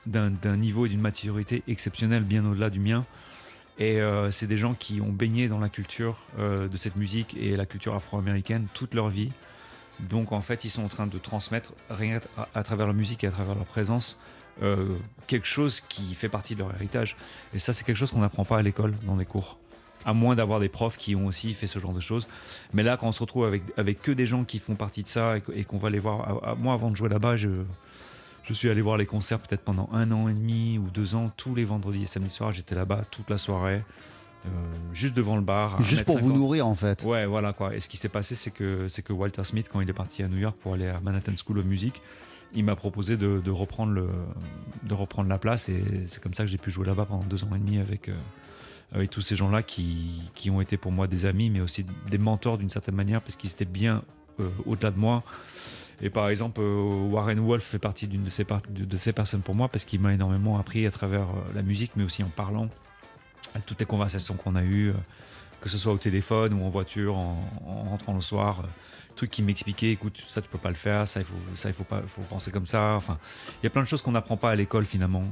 d'un 0.05 0.57
niveau 0.57 0.85
et 0.85 0.89
d'une 0.89 1.01
maturité 1.01 1.63
exceptionnelle 1.67 2.23
bien 2.23 2.45
au-delà 2.45 2.69
du 2.69 2.79
mien. 2.79 3.05
Et 3.79 4.01
euh, 4.01 4.31
c'est 4.31 4.47
des 4.47 4.57
gens 4.57 4.75
qui 4.75 5.01
ont 5.01 5.11
baigné 5.11 5.47
dans 5.47 5.59
la 5.59 5.69
culture 5.69 6.19
euh, 6.37 6.67
de 6.67 6.77
cette 6.77 6.95
musique 6.95 7.35
et 7.37 7.57
la 7.57 7.65
culture 7.65 7.95
afro-américaine 7.95 8.67
toute 8.73 8.93
leur 8.93 9.09
vie. 9.09 9.31
Donc 9.99 10.31
en 10.31 10.41
fait, 10.41 10.65
ils 10.65 10.69
sont 10.69 10.83
en 10.83 10.89
train 10.89 11.07
de 11.07 11.17
transmettre, 11.17 11.73
rien 11.89 12.19
à, 12.37 12.47
à 12.53 12.63
travers 12.63 12.85
leur 12.85 12.95
musique 12.95 13.23
et 13.23 13.27
à 13.27 13.31
travers 13.31 13.55
leur 13.55 13.65
présence, 13.65 14.19
quelque 15.25 15.47
chose 15.47 15.81
qui 15.81 16.13
fait 16.13 16.29
partie 16.29 16.53
de 16.53 16.59
leur 16.59 16.75
héritage. 16.75 17.15
Et 17.55 17.59
ça, 17.59 17.73
c'est 17.73 17.83
quelque 17.83 17.97
chose 17.97 18.11
qu'on 18.11 18.19
n'apprend 18.19 18.45
pas 18.45 18.59
à 18.59 18.61
l'école, 18.61 18.93
dans 19.03 19.15
les 19.15 19.25
cours. 19.25 19.57
À 20.05 20.13
moins 20.13 20.35
d'avoir 20.35 20.59
des 20.59 20.69
profs 20.69 20.97
qui 20.97 21.15
ont 21.15 21.27
aussi 21.27 21.53
fait 21.53 21.67
ce 21.67 21.79
genre 21.79 21.93
de 21.93 21.99
choses. 21.99 22.27
Mais 22.73 22.83
là, 22.83 22.97
quand 22.97 23.07
on 23.07 23.11
se 23.11 23.21
retrouve 23.21 23.45
avec, 23.45 23.63
avec 23.77 24.01
que 24.01 24.11
des 24.11 24.25
gens 24.25 24.43
qui 24.43 24.59
font 24.59 24.75
partie 24.75 25.03
de 25.03 25.07
ça 25.07 25.35
et, 25.55 25.63
qu'on 25.63 25.77
va 25.77 25.89
les 25.89 25.99
voir. 25.99 26.55
moi, 26.57 26.73
avant 26.73 26.91
de 26.91 26.95
jouer 26.95 27.09
là-bas, 27.09 27.37
je, 27.37 27.49
je 28.43 28.53
suis 28.53 28.69
allé 28.69 28.81
voir 28.81 28.97
les 28.97 29.05
concerts 29.05 29.39
peut-être 29.39 29.63
pendant 29.63 29.89
un 29.93 30.11
an 30.11 30.27
et 30.27 30.33
demi 30.33 30.77
ou 30.77 30.89
deux 30.89 31.15
ans. 31.15 31.31
Tous 31.37 31.55
les 31.55 31.65
vendredis 31.65 32.03
et 32.03 32.05
samedis 32.05 32.29
soirs, 32.29 32.51
j'étais 32.51 32.75
là-bas 32.75 33.03
toute 33.09 33.29
la 33.29 33.37
soirée, 33.37 33.81
euh, 34.45 34.49
juste 34.91 35.13
devant 35.13 35.35
le 35.35 35.41
bar. 35.41 35.81
Juste 35.81 36.03
pour 36.03 36.19
vous 36.19 36.31
1m50. 36.31 36.35
nourrir 36.35 36.67
en 36.67 36.75
fait. 36.75 37.03
Ouais, 37.03 37.25
voilà 37.25 37.53
quoi. 37.53 37.73
Et 37.75 37.79
ce 37.79 37.87
qui 37.87 37.97
s'est 37.97 38.09
passé, 38.09 38.35
c'est 38.35 38.51
que, 38.51 38.87
c'est 38.89 39.01
que 39.01 39.13
Walter 39.13 39.43
Smith, 39.45 39.69
quand 39.71 39.79
il 39.79 39.89
est 39.89 39.93
parti 39.93 40.23
à 40.23 40.27
New 40.27 40.37
York 40.37 40.57
pour 40.61 40.73
aller 40.73 40.87
à 40.87 40.99
Manhattan 40.99 41.33
School 41.43 41.59
of 41.59 41.65
Music, 41.65 42.01
il 42.53 42.65
m'a 42.65 42.75
proposé 42.75 43.15
de, 43.15 43.39
de 43.43 43.51
reprendre 43.51 43.93
le, 43.93 44.09
de 44.83 44.93
reprendre 44.93 45.29
la 45.29 45.37
place. 45.37 45.69
Et 45.69 45.81
c'est 46.07 46.21
comme 46.21 46.33
ça 46.33 46.43
que 46.43 46.49
j'ai 46.49 46.57
pu 46.57 46.69
jouer 46.69 46.85
là-bas 46.85 47.05
pendant 47.05 47.23
deux 47.23 47.43
ans 47.45 47.55
et 47.55 47.59
demi 47.59 47.79
avec, 47.79 48.09
euh, 48.09 48.15
avec 48.93 49.09
tous 49.09 49.21
ces 49.21 49.35
gens-là 49.35 49.63
qui, 49.63 50.21
qui 50.35 50.49
ont 50.49 50.61
été 50.61 50.77
pour 50.77 50.91
moi 50.91 51.07
des 51.07 51.25
amis, 51.25 51.49
mais 51.49 51.61
aussi 51.61 51.85
des 52.09 52.17
mentors 52.17 52.57
d'une 52.57 52.69
certaine 52.69 52.95
manière, 52.95 53.21
parce 53.21 53.35
qu'ils 53.35 53.51
étaient 53.51 53.65
bien 53.65 54.03
euh, 54.39 54.49
au-delà 54.65 54.91
de 54.91 54.99
moi. 54.99 55.23
Et 56.01 56.09
par 56.09 56.29
exemple, 56.29 56.61
euh, 56.61 57.09
Warren 57.09 57.39
Wolf 57.39 57.63
fait 57.63 57.79
partie 57.79 58.07
d'une 58.07 58.23
de 58.23 58.29
ces, 58.29 58.45
de, 58.45 58.85
de 58.85 58.97
ces 58.97 59.13
personnes 59.13 59.41
pour 59.41 59.55
moi, 59.55 59.67
parce 59.67 59.83
qu'il 59.85 59.99
m'a 59.99 60.13
énormément 60.13 60.59
appris 60.59 60.85
à 60.85 60.91
travers 60.91 61.23
euh, 61.29 61.53
la 61.55 61.63
musique, 61.63 61.91
mais 61.95 62.03
aussi 62.03 62.23
en 62.23 62.29
parlant, 62.29 62.69
toutes 63.65 63.79
les 63.79 63.85
conversations 63.85 64.35
qu'on 64.35 64.55
a 64.55 64.63
eues. 64.63 64.93
que 65.63 65.69
ce 65.69 65.77
soit 65.77 65.93
au 65.93 65.97
téléphone 65.97 66.53
ou 66.53 66.65
en 66.65 66.69
voiture, 66.69 67.15
en, 67.15 67.41
en 67.65 67.83
rentrant 67.83 68.13
le 68.13 68.21
soir, 68.21 68.63
truc 69.15 69.31
qui 69.31 69.43
m'expliquait, 69.43 69.91
écoute, 69.91 70.21
ça 70.27 70.41
tu 70.41 70.49
peux 70.49 70.57
pas 70.57 70.69
le 70.69 70.75
faire, 70.75 71.07
ça 71.07 71.21
il 71.21 71.25
faut, 71.25 71.35
ça 71.55 71.69
il 71.69 71.73
faut 71.73 71.85
pas, 71.85 72.01
faut 72.05 72.21
penser 72.23 72.51
comme 72.51 72.67
ça. 72.67 72.95
Enfin, 72.95 73.17
il 73.61 73.65
y 73.65 73.67
a 73.67 73.69
plein 73.69 73.83
de 73.83 73.87
choses 73.87 74.01
qu'on 74.01 74.11
n'apprend 74.11 74.35
pas 74.35 74.51
à 74.51 74.55
l'école 74.55 74.85
finalement, 74.85 75.23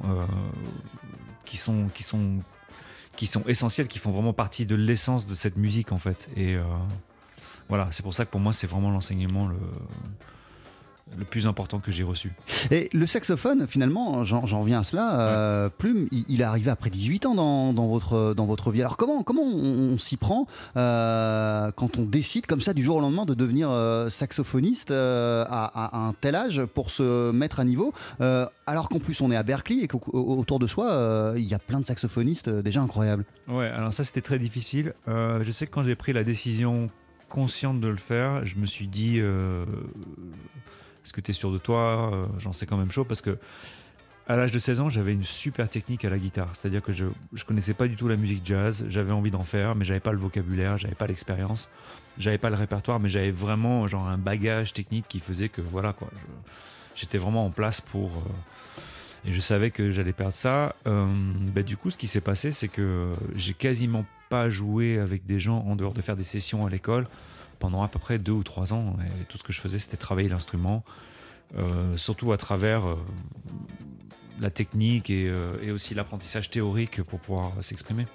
qui 1.43 1.57
sont, 1.57 1.87
qui 1.93 2.03
sont, 2.03 2.41
qui 3.15 3.27
sont 3.27 3.43
essentielles, 3.47 3.87
qui 3.87 3.99
font 3.99 4.11
vraiment 4.11 4.33
partie 4.33 4.65
de 4.65 4.75
l'essence 4.75 5.27
de 5.27 5.35
cette 5.35 5.57
musique 5.57 5.91
en 5.91 5.97
fait. 5.97 6.29
Et 6.35 6.55
euh, 6.55 6.63
voilà, 7.69 7.87
c'est 7.91 8.03
pour 8.03 8.13
ça 8.13 8.25
que 8.25 8.31
pour 8.31 8.39
moi 8.39 8.53
c'est 8.53 8.67
vraiment 8.67 8.91
l'enseignement 8.91 9.47
le, 9.47 9.57
le 11.17 11.25
plus 11.25 11.45
important 11.47 11.79
que 11.79 11.91
j'ai 11.91 12.03
reçu. 12.03 12.31
Et 12.71 12.89
le 12.93 13.05
saxophone, 13.05 13.67
finalement, 13.67 14.23
j'en 14.23 14.41
reviens 14.61 14.79
à 14.79 14.83
cela. 14.83 15.19
euh, 15.19 15.69
Plume, 15.69 16.07
il, 16.11 16.23
il 16.29 16.41
est 16.41 16.45
arrivé 16.45 16.69
après 16.71 16.89
18 16.89 17.25
ans 17.25 17.35
dans, 17.35 17.73
dans 17.73 17.87
votre, 17.87 18.33
dans 18.33 18.45
votre 18.45 18.71
vie. 18.71 18.81
Alors 18.81 18.95
comment, 18.97 19.21
comment 19.23 19.43
on, 19.43 19.93
on 19.93 19.97
s'y 19.97 20.15
prend 20.17 20.47
euh, 20.77 21.71
quand 21.75 21.97
on 21.97 22.03
décide 22.03 22.45
comme 22.45 22.61
ça 22.61 22.73
du 22.73 22.83
jour 22.83 22.97
au 22.97 23.01
lendemain 23.01 23.25
de 23.25 23.33
devenir 23.33 23.69
euh, 23.69 24.09
saxophoniste 24.09 24.91
à, 24.91 25.43
à 25.43 25.97
un 25.97 26.13
tel 26.13 26.35
âge 26.35 26.63
pour 26.65 26.89
se 26.91 27.31
mettre 27.31 27.59
à 27.59 27.65
niveau 27.65 27.93
Alors 28.19 28.89
qu'en 28.89 28.99
plus 28.99 29.19
on 29.21 29.31
est 29.31 29.35
à 29.35 29.43
Berkeley 29.43 29.79
et 29.83 29.87
qu'autour 29.87 30.59
de 30.59 30.67
soi, 30.67 31.33
il 31.35 31.43
y 31.43 31.53
a 31.53 31.59
plein 31.59 31.79
de 31.81 31.85
saxophonistes 31.85 32.49
déjà 32.49 32.81
incroyables. 32.81 33.25
Ouais, 33.47 33.67
alors 33.67 33.91
ça 33.93 34.03
c'était 34.03 34.21
très 34.21 34.39
difficile. 34.39 34.93
Je 35.07 35.51
sais 35.51 35.67
que 35.67 35.71
quand 35.71 35.83
j'ai 35.83 35.95
pris 35.95 36.13
la 36.13 36.23
décision 36.23 36.87
consciente 37.29 37.79
de 37.79 37.87
le 37.87 37.97
faire, 37.97 38.45
je 38.45 38.55
me 38.55 38.65
suis 38.65 38.87
dit 38.87 39.19
est-ce 41.03 41.13
que 41.13 41.21
tu 41.21 41.31
es 41.31 41.33
sûr 41.33 41.51
de 41.51 41.57
toi 41.57 42.11
Euh, 42.13 42.25
J'en 42.39 42.53
sais 42.53 42.65
quand 42.65 42.77
même 42.77 42.91
chaud 42.91 43.05
parce 43.05 43.21
que 43.21 43.37
à 44.27 44.35
l'âge 44.35 44.51
de 44.51 44.59
16 44.59 44.79
ans, 44.81 44.89
j'avais 44.89 45.13
une 45.13 45.23
super 45.23 45.67
technique 45.67 46.05
à 46.05 46.09
la 46.09 46.17
guitare. 46.17 46.49
C'est-à-dire 46.53 46.81
que 46.81 46.91
je 46.93 47.05
ne 47.05 47.39
connaissais 47.45 47.73
pas 47.73 47.87
du 47.87 47.95
tout 47.97 48.07
la 48.07 48.15
musique 48.15 48.41
jazz. 48.45 48.85
J'avais 48.87 49.11
envie 49.11 49.31
d'en 49.31 49.43
faire, 49.43 49.75
mais 49.75 49.83
j'avais 49.83 49.99
pas 49.99 50.11
le 50.13 50.19
vocabulaire, 50.19 50.77
j'avais 50.77 50.95
pas 50.95 51.07
l'expérience, 51.07 51.69
j'avais 52.17 52.37
pas 52.37 52.49
le 52.49 52.55
répertoire, 52.55 52.99
mais 52.99 53.09
j'avais 53.09 53.31
vraiment 53.31 53.87
genre 53.87 54.07
un 54.07 54.17
bagage 54.17 54.73
technique 54.73 55.05
qui 55.09 55.19
faisait 55.19 55.49
que 55.49 55.59
voilà 55.61 55.91
quoi. 55.91 56.07
J'étais 56.95 57.17
vraiment 57.17 57.45
en 57.45 57.49
place 57.49 57.81
pour. 57.81 58.09
euh, 58.09 59.29
et 59.29 59.33
je 59.33 59.39
savais 59.41 59.69
que 59.71 59.91
j'allais 59.91 60.13
perdre 60.13 60.33
ça. 60.33 60.75
Euh, 60.87 61.05
bah, 61.53 61.61
du 61.63 61.75
coup, 61.77 61.89
ce 61.89 61.97
qui 61.97 62.07
s'est 62.07 62.21
passé, 62.21 62.51
c'est 62.51 62.67
que 62.69 63.11
j'ai 63.35 63.53
quasiment 63.53 64.05
pas 64.29 64.49
joué 64.49 64.97
avec 64.97 65.25
des 65.25 65.39
gens 65.39 65.59
en 65.67 65.75
dehors 65.75 65.93
de 65.93 66.01
faire 66.01 66.15
des 66.15 66.23
sessions 66.23 66.65
à 66.65 66.69
l'école 66.69 67.05
pendant 67.61 67.81
à 67.83 67.87
peu 67.87 67.99
près 67.99 68.17
deux 68.19 68.33
ou 68.33 68.43
trois 68.43 68.73
ans. 68.73 68.97
Et 69.21 69.23
tout 69.29 69.37
ce 69.37 69.43
que 69.43 69.53
je 69.53 69.61
faisais, 69.61 69.79
c'était 69.79 69.95
travailler 69.95 70.27
l'instrument, 70.27 70.83
euh, 71.57 71.95
surtout 71.95 72.33
à 72.33 72.37
travers 72.37 72.85
euh, 72.85 72.95
la 74.41 74.49
technique 74.49 75.09
et, 75.11 75.29
euh, 75.29 75.53
et 75.61 75.69
aussi 75.71 75.93
l'apprentissage 75.93 76.49
théorique 76.49 77.03
pour 77.03 77.19
pouvoir 77.19 77.51
s'exprimer. 77.61 78.07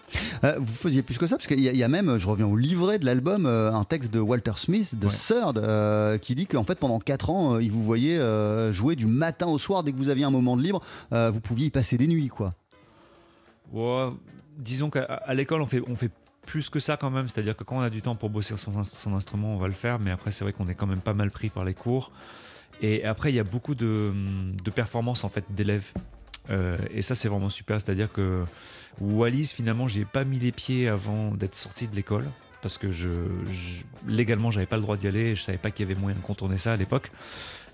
Vous 0.59 0.67
faisiez 0.75 1.03
plus 1.03 1.17
que 1.19 1.27
ça, 1.29 1.37
parce 1.37 1.47
qu'il 1.47 1.61
y, 1.61 1.69
a- 1.69 1.73
il 1.73 1.79
y 1.79 1.85
a 1.85 1.89
même, 1.89 2.19
je 2.19 2.27
reviens 2.27 2.47
au 2.47 2.57
livret 2.57 2.99
de 2.99 3.05
l'album, 3.07 3.47
un 3.47 3.85
texte 3.85 4.13
de 4.13 4.19
Walter 4.19 4.53
Smith, 4.57 4.99
de 4.99 5.07
Ouais. 5.07 5.13
Third, 5.13 6.21
qui 6.21 6.35
dit 6.35 6.47
qu'en 6.47 6.65
fait 6.65 6.75
pendant 6.79 6.99
4 6.99 7.31
ans, 7.31 7.59
il 7.61 7.71
vous 7.71 7.85
voyait 7.85 8.19
jouer 8.73 8.97
du 8.97 9.07
matin 9.07 9.47
au 9.47 9.59
soir, 9.59 9.85
dès 9.85 9.93
que 9.93 9.97
vous 9.97 10.09
aviez 10.09 10.25
un 10.25 10.31
moment 10.31 10.57
de 10.57 10.63
libre, 10.63 10.83
vous 11.13 11.41
pouviez 11.41 11.67
y 11.67 11.71
passer 11.71 11.97
des 11.97 12.09
nuits, 12.09 12.29
quoi. 12.29 12.53
Ouais, 13.73 14.09
disons 14.59 14.91
qu'à 14.91 15.23
l'école, 15.35 15.63
on 15.63 15.67
fait, 15.67 15.83
on 15.89 15.95
fait 15.97 16.11
plus 16.47 16.71
que 16.71 16.79
ça 16.79 16.97
quand 16.97 17.11
même. 17.11 17.29
C'est-à-dire 17.29 17.57
que 17.57 17.65
quand 17.65 17.77
on 17.77 17.81
a 17.83 17.91
du 17.91 18.01
temps 18.01 18.15
pour 18.15 18.31
bosser 18.31 18.57
son, 18.57 18.83
son 18.85 19.15
instrument, 19.15 19.55
on 19.55 19.59
va 19.59 19.67
le 19.67 19.75
faire. 19.75 19.99
Mais 19.99 20.11
après, 20.11 20.33
c'est 20.33 20.45
vrai 20.45 20.53
qu'on 20.53 20.67
est 20.69 20.75
quand 20.75 20.87
même 20.87 21.01
pas 21.01 21.13
mal 21.15 21.31
pris 21.31 21.51
par 21.51 21.65
les 21.65 21.75
cours. 21.75 22.11
Et 22.81 23.05
après, 23.05 23.33
il 23.33 23.35
y 23.37 23.41
a 23.41 23.45
beaucoup 23.45 23.75
de, 23.75 24.13
de 24.65 24.71
performances 24.71 25.25
en 25.25 25.29
fait 25.29 25.45
d'élèves. 25.51 25.93
Euh, 26.51 26.79
et 26.91 27.03
ça, 27.03 27.15
c'est 27.15 27.29
vraiment 27.29 27.51
super. 27.51 27.81
C'est-à-dire 27.81 28.13
que 28.13 28.45
Wallis, 29.01 29.53
finalement, 29.55 29.89
j'ai 29.89 30.05
pas 30.05 30.25
mis 30.25 30.39
les 30.39 30.53
pieds 30.53 30.89
avant 30.89 31.33
d'être 31.33 31.55
sorti 31.55 31.89
de 31.89 31.97
l'école. 31.97 32.25
Parce 32.63 32.79
que 32.79 32.91
je, 32.91 33.09
je- 33.49 33.83
légalement, 34.09 34.51
j'avais 34.51 34.67
pas 34.67 34.77
le 34.77 34.83
droit 34.83 34.97
d'y 34.97 35.07
aller. 35.07 35.35
Je 35.37 35.43
savais 35.43 35.59
pas 35.59 35.71
qu'il 35.71 35.87
y 35.87 35.91
avait 35.91 36.01
moyen 36.01 36.17
de 36.17 36.23
contourner 36.23 36.59
ça 36.59 36.73
à 36.73 36.77
l'époque. 36.77 37.11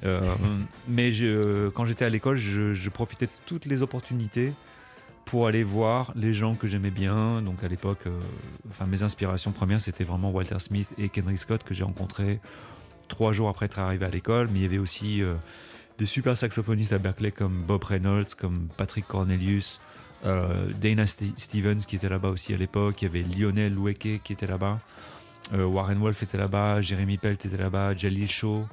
Euh, 0.05 0.21
mais 0.89 1.13
je- 1.13 1.69
quand 1.71 1.85
j'étais 1.85 2.05
à 2.05 2.11
l'école, 2.11 2.37
je, 2.37 2.75
je 2.75 2.91
profitais 2.91 3.27
de 3.27 3.31
toutes 3.47 3.65
les 3.67 3.83
opportunités 3.83 4.53
pour 5.25 5.47
aller 5.47 5.65
voir 5.65 6.13
les 6.15 6.35
gens 6.35 6.55
que 6.55 6.67
j'aimais 6.67 6.91
bien. 6.91 7.43
Donc 7.43 7.65
à 7.65 7.69
l'époque, 7.69 8.01
euh, 8.07 8.19
enfin 8.71 8.87
mes 8.87 9.03
inspirations 9.03 9.53
premières, 9.53 9.81
c'était 9.81 10.05
vraiment 10.05 10.31
Walter 10.31 10.59
Smith 10.59 10.89
et 10.99 11.09
Kendrick 11.09 11.39
Scott 11.39 11.65
que 11.65 11.75
j'ai 11.75 11.85
rencontrés 11.85 12.41
trois 13.09 13.33
jours 13.33 13.49
après 13.49 13.67
être 13.67 13.79
arrivé 13.79 14.05
à 14.05 14.11
l'école. 14.11 14.49
Mais 14.53 14.59
il 14.59 14.63
y 14.63 14.67
avait 14.67 14.79
aussi 14.79 15.23
euh, 15.23 15.35
des 15.99 16.07
super 16.07 16.37
saxophonistes 16.37 16.93
à 16.93 16.99
Berkeley 16.99 17.31
comme 17.31 17.63
Bob 17.63 17.85
Reynolds, 17.85 18.35
comme 18.37 18.69
Patrick 18.77 19.07
Cornelius, 19.07 19.81
euh, 20.25 20.71
Dana 20.81 21.05
St- 21.05 21.39
Stevens 21.39 21.85
qui 21.87 21.97
était 21.97 22.09
là-bas 22.09 22.29
aussi 22.29 22.53
à 22.53 22.57
l'époque. 22.57 23.03
Il 23.03 23.05
y 23.07 23.09
avait 23.09 23.23
Lionel 23.23 23.73
Loueke 23.73 24.21
qui 24.23 24.33
était 24.33 24.47
là-bas. 24.47 24.79
Warren 25.53 25.99
Wolf 25.99 26.23
était 26.23 26.39
là-bas, 26.39 26.81
Jeremy 26.83 27.19
Pelt 27.19 27.45
était 27.45 27.57
là-bas, 27.57 27.97
Jalil 27.97 28.31
Shaw. 28.31 28.65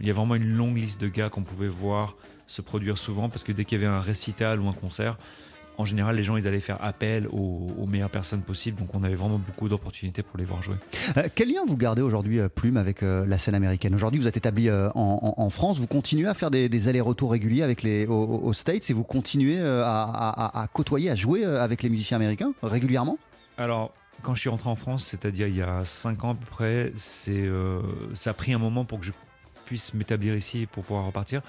Il 0.00 0.06
y 0.06 0.10
a 0.10 0.12
vraiment 0.12 0.34
une 0.34 0.48
longue 0.48 0.76
liste 0.78 1.00
de 1.00 1.08
gars 1.08 1.28
qu'on 1.28 1.42
pouvait 1.42 1.68
voir 1.68 2.16
se 2.46 2.62
produire 2.62 2.98
souvent 2.98 3.28
parce 3.28 3.44
que 3.44 3.52
dès 3.52 3.64
qu'il 3.64 3.80
y 3.80 3.84
avait 3.84 3.94
un 3.94 4.00
récital 4.00 4.60
ou 4.60 4.68
un 4.68 4.72
concert, 4.72 5.16
en 5.78 5.86
général, 5.86 6.16
les 6.16 6.22
gens 6.22 6.36
ils 6.36 6.46
allaient 6.46 6.60
faire 6.60 6.76
appel 6.84 7.26
aux, 7.28 7.66
aux 7.78 7.86
meilleures 7.86 8.10
personnes 8.10 8.42
possibles. 8.42 8.78
Donc 8.78 8.94
on 8.94 9.02
avait 9.02 9.14
vraiment 9.14 9.38
beaucoup 9.38 9.68
d'opportunités 9.68 10.22
pour 10.22 10.38
les 10.38 10.44
voir 10.44 10.62
jouer. 10.62 10.76
Euh, 11.16 11.28
quel 11.34 11.48
lien 11.48 11.62
vous 11.66 11.76
gardez 11.78 12.02
aujourd'hui, 12.02 12.40
euh, 12.40 12.48
Plume, 12.48 12.76
avec 12.76 13.02
euh, 13.02 13.24
la 13.26 13.38
scène 13.38 13.54
américaine? 13.54 13.94
Aujourd'hui, 13.94 14.20
vous 14.20 14.28
êtes 14.28 14.36
établi 14.36 14.68
euh, 14.68 14.90
en, 14.94 15.48
France, 15.50 15.78
vous 15.78 15.86
continuez 15.86 16.28
à 16.28 16.34
faire 16.34 16.50
des, 16.50 16.68
des 16.68 16.88
allers-retours 16.88 17.30
réguliers 17.32 17.62
avec 17.62 17.82
les, 17.82 18.06
aux, 18.06 18.52
States 18.52 18.90
et 18.90 18.92
vous 18.92 19.04
continuez 19.04 19.60
à, 19.60 20.02
à- 20.02 20.62
à 20.62 20.68
côtoyer, 20.68 21.10
à 21.10 21.14
jouer 21.14 21.44
avec 21.44 21.82
les 21.82 21.88
musiciens 21.88 22.16
américains 22.18 22.52
régulièrement? 22.62 23.18
Alors, 23.56 23.92
quand 24.22 24.34
je 24.34 24.40
suis 24.40 24.50
rentré 24.50 24.68
en 24.68 24.76
France, 24.76 25.04
c'est-à-dire 25.04 25.48
il 25.48 25.56
y 25.56 25.62
a 25.62 25.84
5 25.84 26.24
ans 26.24 26.30
à 26.32 26.34
peu 26.34 26.46
près, 26.46 26.92
c'est, 26.96 27.48
ça 28.14 28.30
a 28.30 28.34
pris 28.34 28.52
un 28.52 28.58
moment 28.58 28.84
pour 28.84 29.00
que 29.00 29.06
je 29.06 29.12
puisse 29.64 29.94
m'établir 29.94 30.36
ici 30.36 30.66
pour 30.70 30.84
pouvoir 30.84 31.06
repartir. 31.06 31.42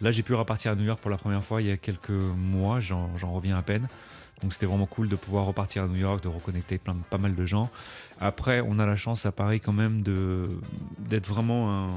Là, 0.00 0.10
j'ai 0.10 0.22
pu 0.22 0.34
repartir 0.34 0.72
à 0.72 0.74
New 0.74 0.84
York 0.84 1.00
pour 1.00 1.10
la 1.10 1.16
première 1.16 1.44
fois 1.44 1.62
il 1.62 1.68
y 1.68 1.72
a 1.72 1.76
quelques 1.76 2.10
mois, 2.10 2.80
j'en, 2.80 3.08
reviens 3.32 3.56
à 3.56 3.62
peine. 3.62 3.88
Donc 4.42 4.54
c'était 4.54 4.66
vraiment 4.66 4.86
cool 4.86 5.08
de 5.08 5.16
pouvoir 5.16 5.44
repartir 5.44 5.84
à 5.84 5.86
New 5.86 5.96
York, 5.96 6.22
de 6.22 6.28
reconnecter 6.28 6.78
plein, 6.78 6.96
pas 7.10 7.18
mal 7.18 7.34
de 7.34 7.46
gens. 7.46 7.70
Après, 8.20 8.62
on 8.66 8.78
a 8.78 8.86
la 8.86 8.96
chance 8.96 9.26
à 9.26 9.32
Paris 9.32 9.60
quand 9.60 9.74
même 9.74 10.02
d'être 10.02 11.26
vraiment 11.26 11.70
un, 11.70 11.88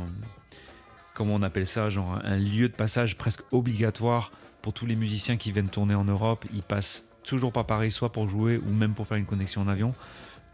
comment 1.14 1.36
on 1.36 1.42
appelle 1.42 1.68
ça, 1.68 1.90
genre 1.90 2.20
un 2.24 2.38
lieu 2.38 2.68
de 2.68 2.74
passage 2.74 3.18
presque 3.18 3.42
obligatoire 3.52 4.32
pour 4.62 4.74
tous 4.74 4.86
les 4.86 4.96
musiciens 4.96 5.38
qui 5.38 5.52
viennent 5.52 5.70
tourner 5.70 5.96
en 5.96 6.04
Europe. 6.04 6.46
Ils 6.54 6.64
passent 6.64 7.06
toujours 7.24 7.52
par 7.52 7.66
Paris, 7.66 7.92
soit 7.92 8.12
pour 8.12 8.28
jouer 8.28 8.58
ou 8.58 8.70
même 8.70 8.94
pour 8.94 9.08
faire 9.08 9.18
une 9.18 9.26
connexion 9.26 9.62
en 9.62 9.68
avion. 9.68 9.94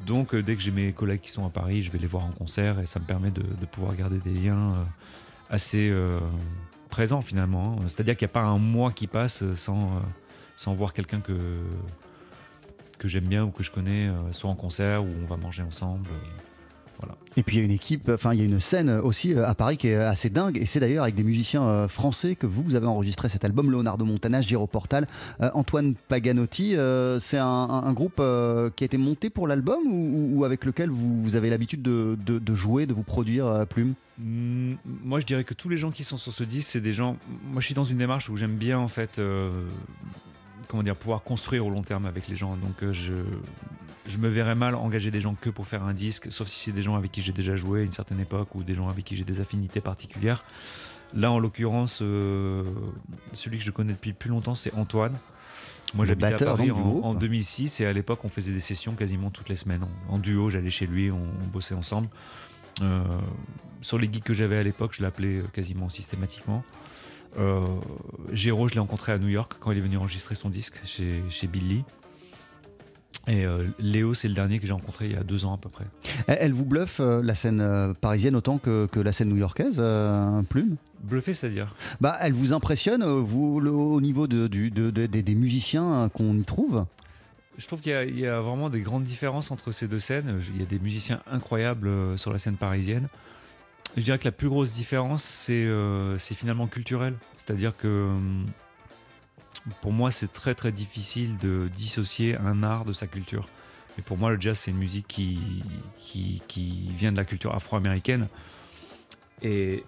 Donc 0.06 0.34
euh, 0.34 0.42
dès 0.42 0.56
que 0.56 0.62
j'ai 0.62 0.72
mes 0.72 0.94
collègues 0.94 1.22
qui 1.22 1.32
sont 1.32 1.46
à 1.46 1.50
Paris, 1.50 1.84
je 1.84 1.92
vais 1.92 2.00
les 2.00 2.08
voir 2.08 2.26
en 2.26 2.32
concert 2.32 2.80
et 2.80 2.86
ça 2.86 3.00
me 3.00 3.06
permet 3.06 3.32
de, 3.32 3.44
pouvoir 3.66 3.96
garder 3.96 4.18
des 4.20 4.32
liens 4.32 4.74
euh, 4.74 4.84
assez 5.50 5.90
euh, 5.90 6.20
présents 6.90 7.22
finalement. 7.22 7.78
hein. 7.80 7.88
C'est-à-dire 7.88 8.16
qu'il 8.16 8.26
n'y 8.26 8.32
a 8.32 8.34
pas 8.34 8.44
un 8.44 8.58
mois 8.58 8.92
qui 8.92 9.08
passe 9.08 9.44
sans, 9.56 10.02
sans 10.58 10.74
voir 10.74 10.94
quelqu'un 10.94 11.20
que, 11.20 11.38
que 12.98 13.08
j'aime 13.08 13.28
bien 13.28 13.44
ou 13.44 13.52
que 13.52 13.64
je 13.64 13.72
connais, 13.72 14.10
soit 14.32 14.50
en 14.50 14.56
concert 14.56 15.04
ou 15.04 15.10
on 15.22 15.26
va 15.26 15.38
manger 15.38 15.64
ensemble. 15.64 16.10
Voilà. 17.00 17.16
Et 17.38 17.44
puis 17.44 17.56
il 17.58 17.60
y 17.60 17.62
a 17.62 17.66
une 17.66 17.72
équipe, 17.72 18.10
enfin 18.14 18.34
il 18.34 18.40
y 18.40 18.42
a 18.42 18.46
une 18.46 18.60
scène 18.60 18.90
aussi 18.90 19.34
euh, 19.34 19.48
à 19.48 19.56
Paris 19.56 19.78
qui 19.78 19.88
est 19.88 19.96
assez 19.96 20.30
dingue, 20.30 20.58
et 20.58 20.66
c'est 20.66 20.80
d'ailleurs 20.80 21.04
avec 21.04 21.16
des 21.16 21.24
musiciens 21.24 21.64
euh, 21.64 21.88
français 21.88 22.36
que 22.36 22.46
vous, 22.46 22.62
vous 22.64 22.76
avez 22.76 22.88
enregistré 22.88 23.30
cet 23.30 23.46
album, 23.46 23.72
Leonardo 23.72 24.04
Montana, 24.04 24.42
Giro 24.42 24.68
Portal, 24.68 25.08
euh, 25.42 25.50
Antoine 25.54 25.96
Paganotti. 26.10 26.76
euh, 26.76 27.18
c'est 27.20 27.38
un, 27.38 27.46
un- 27.46 27.84
un 27.86 27.94
groupe 27.94 28.18
euh, 28.20 28.70
qui 28.76 28.84
a 28.84 28.86
été 28.86 28.98
monté 28.98 29.30
pour 29.30 29.48
l'album 29.48 29.80
ou, 29.88 30.44
avec 30.44 30.66
lequel 30.66 30.90
vous, 30.90 31.24
vous 31.24 31.36
avez 31.36 31.50
l'habitude 31.50 31.82
de, 31.82 32.18
de- 32.26 32.40
de 32.40 32.56
jouer, 32.56 32.86
de 32.86 32.94
vous 32.94 33.04
produire, 33.04 33.46
euh, 33.48 33.66
Plume? 33.66 33.94
Mm, 34.18 34.74
Moi, 35.06 35.20
je 35.22 35.26
dirais 35.26 35.44
que 35.46 35.54
tous 35.54 35.70
les 35.70 35.78
gens 35.78 35.92
qui 35.92 36.04
sont 36.04 36.18
sur 36.18 36.34
ce 36.34 36.44
disque, 36.44 36.68
c'est 36.72 36.82
des 36.82 36.92
gens. 36.94 37.16
Moi, 37.52 37.62
je 37.62 37.66
suis 37.66 37.76
dans 37.76 37.86
une 37.86 37.98
démarche 38.00 38.30
où 38.30 38.36
j'aime 38.36 38.56
bien, 38.56 38.78
en 38.80 38.90
fait, 38.90 39.22
comment 40.68 40.84
dire, 40.84 40.96
pouvoir 40.98 41.24
construire 41.24 41.66
au 41.66 41.70
long 41.70 41.82
terme 41.84 42.06
avec 42.06 42.28
les 42.28 42.36
gens. 42.36 42.58
Donc, 42.58 42.84
euh, 42.84 42.92
je, 42.92 43.14
je 44.10 44.18
me 44.18 44.28
verrais 44.28 44.56
mal 44.56 44.76
engager 44.76 45.12
des 45.12 45.22
gens 45.22 45.36
que 45.40 45.50
pour 45.50 45.68
faire 45.68 45.84
un 45.84 45.94
disque, 45.94 46.32
sauf 46.32 46.48
si 46.48 46.60
c'est 46.60 46.72
des 46.72 46.82
gens 46.82 46.96
avec 46.96 47.12
qui 47.12 47.22
j'ai 47.22 47.32
déjà 47.32 47.56
joué 47.56 47.82
à 47.82 47.84
une 47.84 47.92
certaine 47.92 48.20
époque 48.20 48.56
ou 48.56 48.64
des 48.64 48.76
gens 48.76 48.90
avec 48.90 49.06
qui 49.06 49.16
j'ai 49.16 49.24
des 49.24 49.40
affinités 49.40 49.82
particulières. 49.82 50.44
Là, 51.14 51.32
en 51.32 51.40
l'occurrence, 51.40 52.00
euh, 52.02 52.64
celui 53.34 53.58
que 53.58 53.64
je 53.64 53.72
connais 53.72 53.94
depuis 53.94 54.14
plus 54.14 54.30
longtemps, 54.30 54.56
c'est 54.56 54.74
Antoine. 54.74 55.18
Moi, 55.96 56.06
j'habitais 56.06 56.34
à 56.34 56.38
Paris 56.38 56.70
en, 56.70 56.80
groupe. 56.80 57.06
en 57.06 57.14
2006 57.16 57.80
et 57.80 57.86
à 57.86 57.94
l'époque, 57.94 58.20
on 58.24 58.30
faisait 58.30 58.52
des 58.52 58.60
sessions 58.60 58.94
quasiment 58.94 59.32
toutes 59.32 59.50
les 59.50 59.56
semaines. 59.56 59.84
En, 60.08 60.16
en 60.16 60.18
duo, 60.20 60.50
j'allais 60.52 60.70
chez 60.70 60.86
lui, 60.86 61.10
on, 61.10 61.18
on 61.18 61.48
bossait 61.48 61.74
ensemble. 61.74 62.10
Euh, 62.82 63.02
sur 63.82 63.98
les 63.98 64.12
geeks 64.12 64.24
que 64.24 64.34
j'avais 64.34 64.58
à 64.58 64.64
l'époque, 64.64 64.94
je 64.94 65.02
l'appelais 65.02 65.40
euh, 65.40 65.44
quasiment 65.54 65.90
systématiquement. 65.90 66.64
Euh, 67.38 67.64
Géraud, 68.32 68.68
je 68.68 68.74
l'ai 68.74 68.80
rencontré 68.80 69.12
à 69.12 69.18
New 69.18 69.28
York 69.28 69.56
quand 69.60 69.72
il 69.72 69.78
est 69.78 69.82
venu 69.82 69.98
enregistrer 69.98 70.36
son 70.36 70.50
disque 70.50 70.80
chez, 70.86 71.24
chez 71.30 71.48
Billy. 71.48 71.84
Et 73.28 73.46
euh, 73.46 73.68
Léo, 73.80 74.14
c'est 74.14 74.28
le 74.28 74.34
dernier 74.34 74.60
que 74.60 74.66
j'ai 74.66 74.74
rencontré 74.74 75.06
il 75.06 75.14
y 75.14 75.16
a 75.18 75.24
deux 75.24 75.46
ans 75.46 75.54
à 75.54 75.58
peu 75.58 75.70
près. 75.70 75.86
Elle, 76.28 76.54
vous 76.54 76.66
bluffe 76.66 77.00
euh, 77.00 77.22
la 77.22 77.36
scène 77.36 77.62
euh, 77.62 77.94
parisienne 77.94 78.36
autant 78.36 78.58
que, 78.58 78.88
que 78.88 79.00
la 79.00 79.12
scène 79.12 79.30
new-yorkaise, 79.30 79.84
Plume? 80.50 80.78
Bluffé, 81.04 81.34
c'est-à-dire? 81.34 81.76
Bah, 82.02 82.18
Elle 82.22 82.34
vous 82.34 82.54
impressionne, 82.54 83.04
vous, 83.04 83.60
le- 83.60 83.72
au 83.72 84.02
niveau 84.02 84.28
de, 84.28 84.48
du- 84.48 84.72
de- 84.72 84.90
de- 84.90 85.06
des- 85.06 85.36
musiciens 85.36 86.10
qu'on 86.14 86.36
y 86.38 86.44
trouve? 86.44 86.86
Je 87.58 87.68
trouve 87.68 87.82
qu'il 87.82 87.92
y, 88.16 88.22
y 88.22 88.26
a 88.28 88.42
vraiment 88.42 88.70
des 88.70 88.82
grandes 88.82 89.04
différences 89.04 89.52
entre 89.52 89.72
ces 89.74 89.88
deux 89.88 90.00
scènes. 90.00 90.40
Il 90.56 90.60
y 90.60 90.64
a 90.64 90.66
des 90.66 90.80
musiciens 90.80 91.22
incroyables 91.30 92.18
sur 92.18 92.32
la 92.34 92.40
scène 92.40 92.56
parisienne. 92.56 93.08
Je 93.98 94.04
dirais 94.04 94.18
que 94.20 94.26
la 94.26 94.32
plus 94.32 94.50
grosse 94.50 94.72
différence, 94.74 95.24
c'est 95.24 95.68
c'est 96.20 96.36
finalement 96.36 96.68
culturel. 96.68 97.16
C'est-à-dire 97.38 97.76
que 97.78 97.88
hum, 98.08 98.46
pour 99.82 99.92
moi, 99.92 100.12
c'est 100.12 100.32
très 100.32 100.56
très 100.56 100.72
difficile 100.72 101.38
de 101.38 101.70
dissocier 101.74 102.38
un 102.38 102.64
art 102.64 102.86
de 102.86 102.94
sa 102.94 103.08
culture. 103.08 103.48
Et 103.98 104.02
pour 104.02 104.18
moi, 104.18 104.32
le 104.32 104.40
jazz, 104.40 104.58
c'est 104.58 104.72
une 104.72 104.78
musique 104.78 105.08
qui, 105.08 105.40
qui, 105.98 106.92
vient 106.96 107.12
de 107.12 107.18
la 107.18 107.26
culture 107.26 107.54
afro-américaine. 107.54 108.28
Et, 109.42 109.84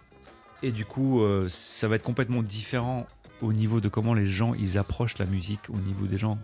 et 0.63 0.71
du 0.71 0.85
coup, 0.85 1.21
euh, 1.21 1.47
ça 1.47 1.87
va 1.87 1.95
être 1.95 2.03
complètement 2.03 2.43
différent 2.43 3.07
au 3.41 3.53
niveau 3.53 3.79
de 3.81 3.89
comment 3.89 4.13
les 4.13 4.27
gens 4.27 4.53
ils 4.53 4.77
approchent 4.77 5.17
la 5.17 5.25
musique, 5.25 5.69
au 5.69 5.77
niveau 5.77 6.05
des 6.07 6.17
gens, 6.17 6.37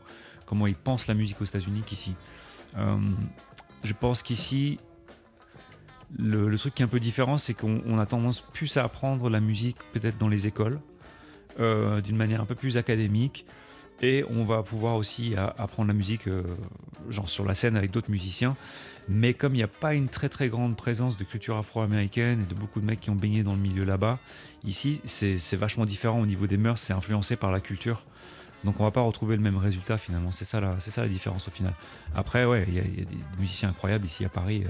comment 0.46 0.68
ils 0.68 0.76
pensent 0.76 1.08
la 1.08 1.14
musique 1.14 1.42
aux 1.42 1.46
États-Unis 1.46 1.84
qu'ici. 1.86 2.16
Euh, 2.78 2.98
je 3.84 3.94
pense 3.94 4.24
qu'ici, 4.24 4.80
le, 6.18 6.58
truc 6.58 6.74
qui 6.74 6.82
est 6.82 6.86
un 6.86 6.90
peu 6.90 7.00
différent, 7.00 7.38
c'est 7.38 7.54
qu'on 7.54 7.82
on 7.86 8.00
a 8.00 8.06
tendance 8.06 8.42
plus 8.42 8.78
à 8.78 8.84
apprendre 8.84 9.30
la 9.30 9.40
musique 9.40 9.78
peut-être 9.94 10.18
dans 10.18 10.30
les 10.30 10.48
écoles, 10.48 10.80
euh, 11.60 12.02
d'une 12.02 12.18
manière 12.18 12.42
un 12.42 12.46
peu 12.46 12.56
plus 12.56 12.78
académique. 12.78 13.46
Et 14.02 14.24
on 14.30 14.44
va 14.44 14.62
pouvoir 14.62 14.96
aussi 14.96 15.36
a- 15.36 15.56
apprendre 15.58 15.88
la 15.88 15.94
musique, 15.94 16.28
euh, 16.28 16.44
genre 17.10 17.30
sur 17.30 17.46
la 17.46 17.56
scène 17.56 17.76
avec 17.76 17.92
d'autres 17.92 18.12
musiciens. 18.12 18.56
Mais 19.10 19.34
comme 19.34 19.54
il 19.56 19.58
n'y 19.58 19.64
a 19.64 19.68
pas 19.68 19.94
une 19.96 20.08
très 20.10 20.30
très 20.30 20.50
grande 20.50 20.76
présence 20.76 21.18
de 21.18 21.24
culture 21.24 21.58
afro-américaine 21.58 22.42
et 22.42 22.46
de 22.46 22.60
beaucoup 22.60 22.80
de 22.82 22.86
mecs 22.86 23.00
qui 23.00 23.10
ont 23.10 23.16
baigné 23.16 23.42
dans 23.42 23.54
le 23.54 23.60
milieu 23.60 23.86
là-bas, 23.86 24.20
ici 24.66 25.02
c'est 25.06 25.56
vachement 25.56 25.86
différent 25.86 26.20
au 26.20 26.26
niveau 26.26 26.46
des 26.46 26.58
mœurs, 26.58 26.80
c'est 26.80 26.94
influencé 26.94 27.38
par 27.38 27.52
la 27.52 27.60
culture. 27.60 28.04
Donc 28.64 28.80
on 28.80 28.84
va 28.84 28.92
pas 28.92 29.02
retrouver 29.02 29.36
le 29.38 29.42
même 29.42 29.58
résultat 29.58 29.98
finalement, 29.98 30.32
c'est 30.32 30.46
ça, 30.46 30.60
la- 30.60 31.08
différence 31.08 31.48
au 31.48 31.52
final. 31.52 31.74
Après 32.16 32.44
ouais, 32.46 32.66
il 32.68 32.74
y, 32.76 32.80
a- 32.80 32.84
il 32.84 33.00
y 33.00 33.02
a 33.02 33.06
des 33.06 33.18
musiciens 33.40 33.70
incroyables 33.70 34.06
ici 34.06 34.26
à 34.26 34.30
Paris, 34.30 34.64
euh, 34.66 34.70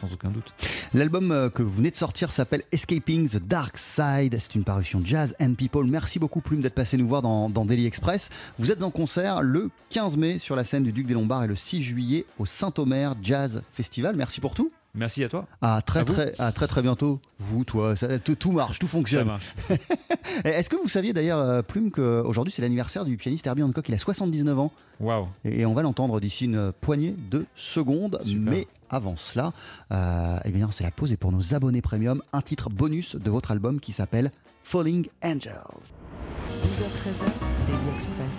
sans 0.00 0.12
aucun 0.12 0.30
doute. 0.30 0.54
L'album 0.94 1.30
euh, 1.30 1.50
que 1.50 1.62
vous 1.62 1.70
venez 1.72 1.90
de 1.90 1.96
sortir 1.96 2.30
s'appelle 2.30 2.62
Escaping 2.72 3.28
the 3.28 3.36
Dark 3.36 3.76
Side. 3.76 4.34
C'est 4.38 4.54
une 4.54 4.64
parution 4.64 5.02
Jazz 5.04 5.34
and 5.40 5.54
People. 5.54 5.84
Merci 5.86 6.18
beaucoup 6.18 6.40
Plume 6.40 6.60
d'être 6.62 6.74
passé 6.74 6.96
nous 6.96 7.06
voir 7.08 7.20
dans, 7.22 7.50
dans 7.50 7.64
Daily 7.64 7.84
Express. 7.86 8.30
Vous 8.58 8.70
êtes 8.70 8.82
en 8.82 8.90
concert 8.90 9.42
le 9.42 9.70
15 9.90 10.16
mai 10.16 10.38
sur 10.38 10.56
la 10.56 10.64
scène 10.64 10.84
du 10.84 10.92
Duc 10.92 11.06
des 11.06 11.14
Lombards 11.14 11.44
et 11.44 11.48
le 11.48 11.56
6 11.56 11.82
juillet 11.82 12.24
au 12.38 12.46
Saint-Omer 12.46 13.14
Jazz 13.22 13.62
Festival. 13.72 14.16
Merci 14.16 14.40
pour 14.40 14.54
tout. 14.54 14.70
Merci 14.94 15.22
à 15.22 15.28
toi. 15.28 15.46
À 15.60 15.80
très 15.82 16.00
À 16.00 16.04
très, 16.04 16.34
à 16.38 16.50
très 16.52 16.66
très 16.66 16.82
bientôt. 16.82 17.20
Vous, 17.38 17.62
toi, 17.64 17.94
ça- 17.94 18.18
tout, 18.18 18.34
tout 18.34 18.50
marche, 18.52 18.78
tout 18.78 18.86
Ça 18.86 18.90
fonctionne. 18.92 19.26
marche. 19.28 19.44
Et 20.44 20.48
Est-ce 20.48 20.68
que 20.70 20.76
vous 20.76 20.88
saviez 20.88 21.12
d'ailleurs, 21.12 21.38
euh, 21.38 21.62
Plume, 21.62 21.90
qu'aujourd'hui 21.90 22.52
c'est 22.52 22.62
l'anniversaire 22.62 23.04
du 23.04 23.16
pianiste 23.16 23.46
Herbie 23.46 23.62
Hancock 23.62 23.88
Il 23.88 23.94
a 23.94 23.98
79 23.98 24.58
ans 24.58 24.72
Waouh. 25.00 25.28
et 25.44 25.64
on 25.66 25.74
va 25.74 25.82
l'entendre 25.82 26.18
d'ici 26.20 26.46
une 26.46 26.72
poignée 26.80 27.14
de 27.30 27.44
secondes. 27.54 28.18
Super. 28.24 28.50
Mais 28.52 28.66
avant 28.90 29.16
cela, 29.16 29.52
euh, 29.92 30.38
eh 30.44 30.50
bien, 30.50 30.70
c'est 30.70 30.84
la 30.84 30.90
pause 30.90 31.12
et 31.12 31.16
pour 31.16 31.30
nos 31.32 31.54
abonnés 31.54 31.82
premium, 31.82 32.22
un 32.32 32.40
titre 32.40 32.70
bonus 32.70 33.14
de 33.16 33.30
votre 33.30 33.50
album 33.50 33.80
qui 33.80 33.92
s'appelle 33.92 34.30
Falling 34.64 35.06
Angels. 35.22 35.52
12h-13h, 36.62 37.24
Daily 37.66 37.94
Express 37.94 38.17